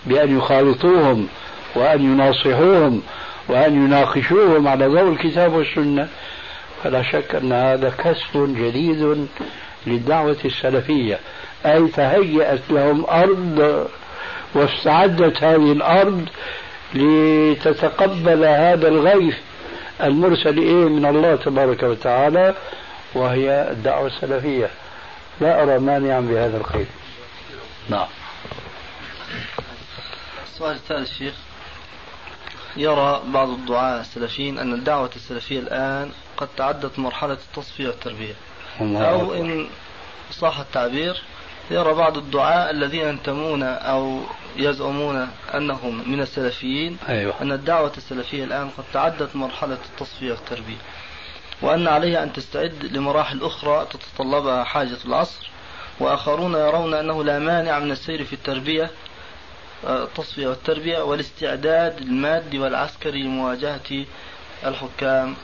[0.06, 1.28] بأن يخالطوهم
[1.76, 3.02] وأن يناصحوهم
[3.48, 6.08] وأن يناقشوهم على ضوء الكتاب والسنة
[6.84, 9.28] فلا شك أن هذا كسب جديد
[9.88, 11.20] للدعوة السلفية.
[11.66, 13.88] أي تهيأت لهم أرض
[14.56, 16.26] واستعدت هذه الأرض
[16.94, 19.36] لتتقبل هذا الغيث
[20.04, 22.56] المرسل إيه من الله تبارك وتعالى
[23.16, 24.70] وهي الدعوة السلفية.
[25.42, 26.86] لا أرى مانعا بهذا الخير
[27.90, 28.08] نعم.
[30.46, 31.34] السؤال الثالث شيخ
[32.78, 38.34] يرى بعض الدعاة السلفيين أن الدعوة السلفية الآن قد تعدت مرحلة التصفية والتربية.
[38.82, 39.68] أو إن
[40.32, 41.22] صح التعبير
[41.72, 44.22] يرى بعض الدعاة الذين ينتمون أو
[44.56, 47.34] يزعمون أنهم من السلفيين أيوة.
[47.42, 50.78] أن الدعوة السلفية الآن قد تعدت مرحلة التصفية والتربية.
[51.62, 55.50] وأن عليها أن تستعد لمراحل أخرى تتطلبها حاجة العصر.
[56.00, 58.92] وآخرون يرون أنه لا مانع من السير في التربية
[59.88, 64.06] التصفية والتربية والاستعداد المادي والعسكري لمواجهة
[64.66, 65.36] الحكام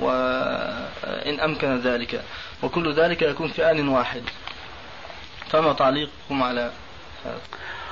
[0.00, 2.22] وإن أمكن ذلك.
[2.62, 4.22] وكل ذلك يكون في آن واحد.
[5.50, 6.70] فما تعليقكم على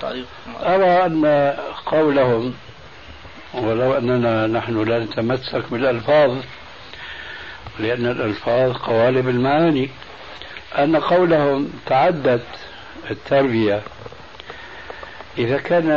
[0.01, 1.55] تعليقكم على أرى أن
[1.87, 2.55] قولهم
[3.55, 6.37] ولو أننا نحن لا نتمسك بالألفاظ
[7.79, 9.91] لأن الألفاظ قوالب المعاني
[10.79, 12.45] أن قولهم تعدت
[13.11, 13.83] التربية
[15.39, 15.91] إذا كان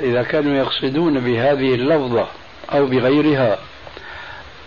[0.00, 2.26] إذا كانوا يقصدون بهذه اللفظة
[2.72, 3.58] أو بغيرها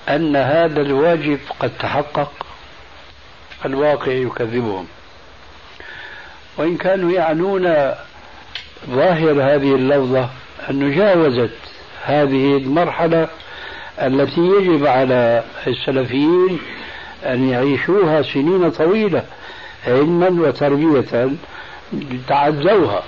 [0.10, 2.32] أن هذا الواجب قد تحقق
[3.66, 4.88] الواقع يكذبهم.
[6.58, 7.64] وإن كانوا يعنون
[8.90, 10.30] ظاهر هذه اللفظة
[10.70, 11.58] أن جاوزت
[12.04, 13.28] هذه المرحلة
[14.02, 16.60] التي يجب على السلفيين
[17.26, 19.24] أن يعيشوها سنين طويلة
[19.88, 21.30] علما وتربية
[22.28, 23.04] تعدوها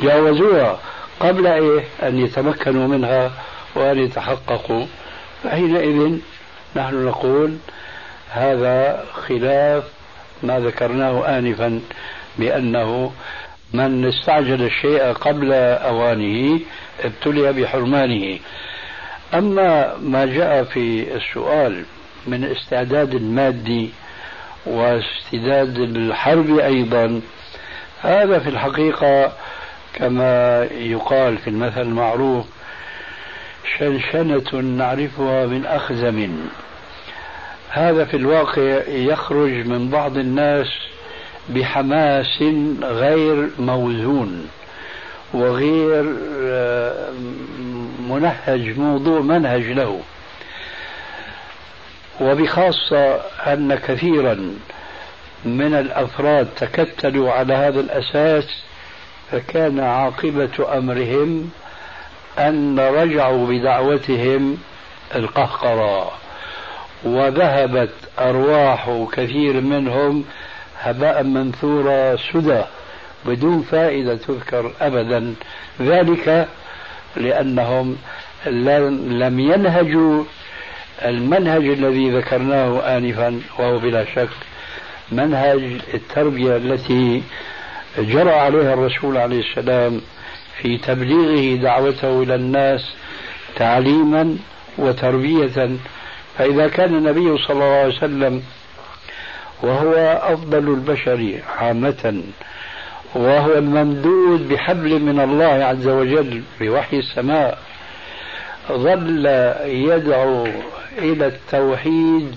[0.00, 0.80] جاوزوها
[1.20, 3.30] قبل إيه؟ أن يتمكنوا منها
[3.74, 4.86] وأن يتحققوا.
[5.44, 6.18] فحينئذ
[6.76, 7.56] نحن نقول
[8.30, 9.84] هذا خلاف
[10.42, 11.80] ما ذكرناه آنفا
[12.38, 13.12] بأنه
[13.72, 16.60] من استعجل الشيء قبل أوانه
[17.04, 18.38] ابتلي بحرمانه.
[19.34, 21.84] أما ما جاء في السؤال
[22.26, 23.90] من استعداد المادي
[24.66, 27.20] واستعداد الحرب أيضا
[28.02, 29.32] هذا في الحقيقة
[29.96, 32.46] كما يقال في المثل المعروف
[33.78, 36.30] شنشنة نعرفها من أخزم.
[37.68, 40.66] هذا في الواقع يخرج من بعض الناس
[41.48, 42.42] بحماس
[42.82, 44.48] غير موزون
[45.34, 47.10] وغير آه،
[48.08, 50.00] منهج موضوع منهج له.
[52.20, 53.14] وبخاصة
[53.46, 54.54] أن كثيرا
[55.44, 58.65] من الأفراد تكتلوا على هذا الأساس
[59.30, 61.50] فكان عاقبة أمرهم
[62.38, 64.58] أن رجعوا بدعوتهم
[65.14, 66.12] القهقرة
[67.04, 70.24] وذهبت أرواح كثير منهم
[70.80, 72.62] هباء منثورا سدى
[73.24, 75.34] بدون فائدة تذكر أبدا.
[75.80, 76.48] ذلك
[77.16, 77.96] لأنهم
[78.46, 80.24] لم ينهجوا
[81.04, 84.28] المنهج الذي ذكرناه آنفا وهو بلا شك
[85.12, 87.22] منهج التربية التي
[87.98, 90.00] جرى عليها الرسول عليه السلام
[90.62, 92.80] في تبليغه دعوته إلى الناس
[93.56, 94.36] تعليما
[94.78, 95.70] وتربية.
[96.38, 98.42] فإذا كان النبي صلى الله عليه وسلم
[99.62, 102.22] وهو أفضل البشر عامة
[103.14, 107.58] وهو الممدود بحبل من الله عز وجل بوحي السماء
[108.72, 109.26] ظل
[109.64, 110.46] يدعو
[110.98, 112.36] إلى التوحيد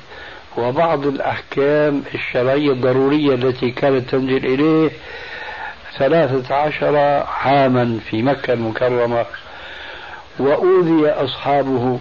[0.57, 4.89] وبعض الأحكام الشرعية الضرورية التي كانت تنزل إليه
[6.00, 6.95] ثلاثة عشر
[7.43, 9.26] عاما في مكة المكرمة
[10.39, 12.00] وأوذي أصحابه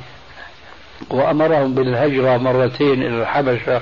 [1.10, 3.80] وأمرهم بالهجرة مرتين إلى الحبشة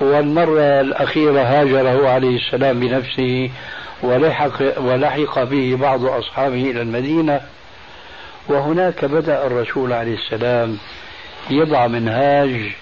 [0.00, 3.50] والمرة الأخيرة هاجره عليه السلام بنفسه
[4.02, 7.40] ولحق, ولحق به بعض أصحابه إلى المدينة.
[8.48, 10.78] وهناك بدأ الرسول عليه السلام
[11.50, 12.72] يضع منهاج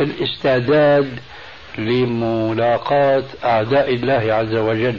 [0.00, 1.20] الاستعداد
[1.78, 4.98] لملاقاة أعداء الله عز وجل.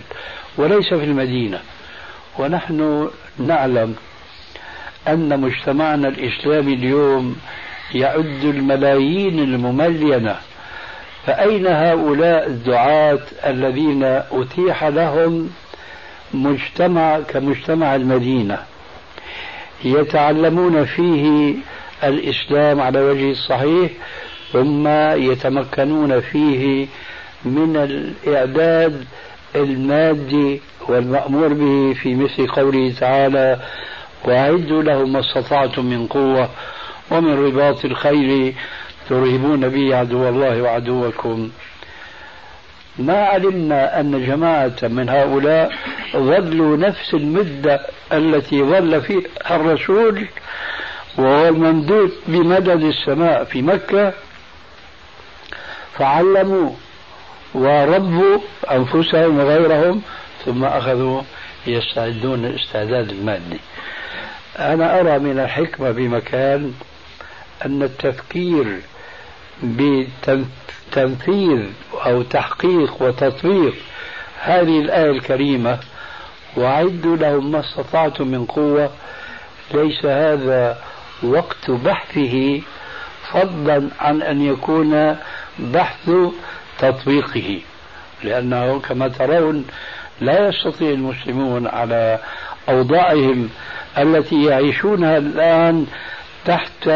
[0.58, 1.60] وليس في المدينة.
[2.40, 3.96] ونحن نعلم
[5.08, 7.36] أن مجتمعنا الإسلامي اليوم
[7.94, 10.36] يعد الملايين المملينة.
[11.26, 15.50] فأين هؤلاء الدعاة الذين أتيح لهم
[16.34, 18.58] مجتمع كمجتمع المدينة؟
[19.84, 21.54] يتعلمون فيه
[22.04, 23.92] الإسلام على وجه الصحيح
[24.54, 24.88] ثم
[25.32, 26.88] يتمكنون فيه
[27.46, 29.06] من الإعداد
[29.56, 33.60] المادي والمأمور به في مثل قوله تعالى
[34.26, 36.50] وأعدوا لهم ما استطعتم من قوة
[37.12, 38.56] ومن رباط الخيل
[39.10, 41.50] ترهبون به عدو الله وعدوكم.
[43.00, 45.72] ما علمنا أن جماعة من هؤلاء
[46.14, 47.80] ظلوا نفس المدة
[48.14, 50.28] التي ظل فيها الرسول
[51.18, 54.14] وهو الممدود بمدد السماء في مكة
[55.98, 56.72] فعلموا
[57.54, 58.40] وربوا
[58.72, 60.02] أنفسهم وغيرهم
[60.46, 61.22] ثم أخذوا
[61.68, 63.60] يستعدون الاستعداد المادي.
[64.60, 66.74] أنا أرى من الحكمة بمكان
[67.66, 68.82] أن التفكير
[69.64, 71.60] بتنفيذ
[72.06, 73.74] أو تحقيق وتطبيق
[74.42, 75.80] هذه الآية الكريمة
[76.56, 78.90] وأعدوا لهم ما استطعتم من قوة.
[79.74, 80.78] ليس هذا
[81.24, 82.62] وقت بحثه
[83.32, 85.18] فضلا عن أن يكون
[85.60, 86.10] بحث
[86.82, 87.60] تطبيقه
[88.24, 89.66] لأنه كما ترون
[90.22, 92.20] لا يستطيع المسلمون على
[92.70, 93.50] أوضاعهم
[93.98, 95.88] التي يعيشونها الآن
[96.46, 96.88] تحت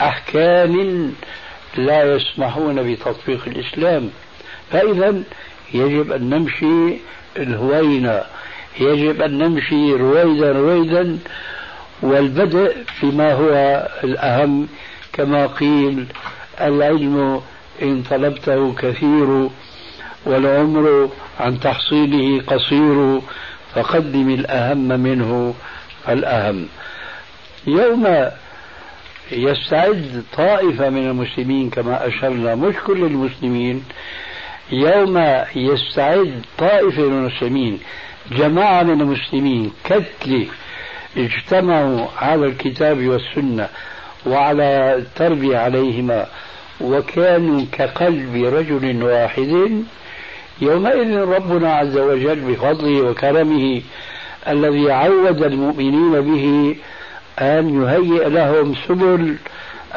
[0.00, 1.12] أحكام
[1.76, 4.10] لا يسمحون بتطبيق الإسلام.
[4.70, 5.22] فإذا
[5.74, 6.98] يجب أن نمشي
[7.36, 8.22] الهوينة
[8.80, 11.18] يجب أن نمشي رويدا رويدا
[12.02, 13.50] والبدء فيما هو
[14.04, 14.68] الأهم
[15.12, 16.06] كما قيل
[16.60, 17.42] العلم
[17.82, 19.48] إن طلبته كثير
[20.26, 21.08] والعمر
[21.40, 23.20] عن تحصيله قصير
[23.74, 25.54] فقدم الأهم منه
[26.08, 26.66] الأهم.
[27.66, 28.28] يوم
[29.32, 33.84] يستعد طائفة من المسلمين كما أشرنا مش كل المسلمين
[34.72, 35.18] يوم
[35.56, 37.78] يستعد طائفة من المسلمين
[38.32, 40.46] جماعة من المسلمين كتلة
[41.16, 43.68] اجتمعوا على الكتاب والسنة
[44.26, 46.26] وعلى التربية عليهما.
[46.80, 49.82] وكانوا كقلب رجل واحد
[50.60, 53.82] يومئذ ربنا عز وجل بفضله وكرمه
[54.48, 56.76] الذي عود المؤمنين به
[57.38, 59.36] أن يهيئ لهم سبل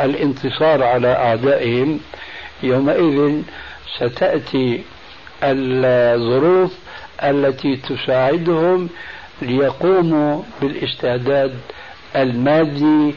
[0.01, 1.99] الانتصار على أعدائهم.
[2.63, 3.41] يومئذ
[3.97, 4.83] ستأتي
[5.43, 6.71] الظروف
[7.23, 8.89] التي تساعدهم
[9.41, 11.53] ليقوموا بالاستعداد
[12.15, 13.15] المادي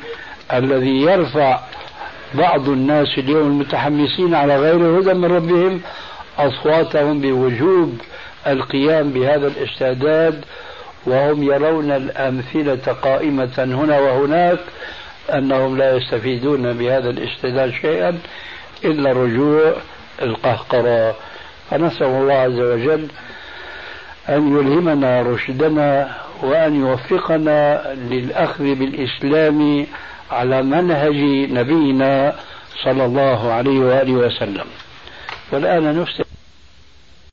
[0.53, 1.61] الذي يرفع
[2.35, 5.81] بعض الناس اليوم المتحمسين على غير هدى من ربهم
[6.39, 8.01] أصواتهم بوجوب
[8.47, 10.45] القيام بهذا الاستعداد
[11.07, 14.59] وهم يرون الأمثلة قائمة هنا وهناك
[15.35, 18.19] أنهم لا يستفيدون بهذا الاستعداد شيئا
[18.85, 19.73] إلا الرجوع
[20.23, 21.17] القهقرة
[21.71, 23.09] فنسأل الله عز وجل
[24.29, 29.87] أن يلهمنا رشدنا وأن يوفقنا للأخذ بالإسلام
[30.31, 31.15] على منهج
[31.51, 32.37] نبينا
[32.83, 34.67] صلى الله عليه وآله وسلم.
[35.53, 36.24] والآن نفتح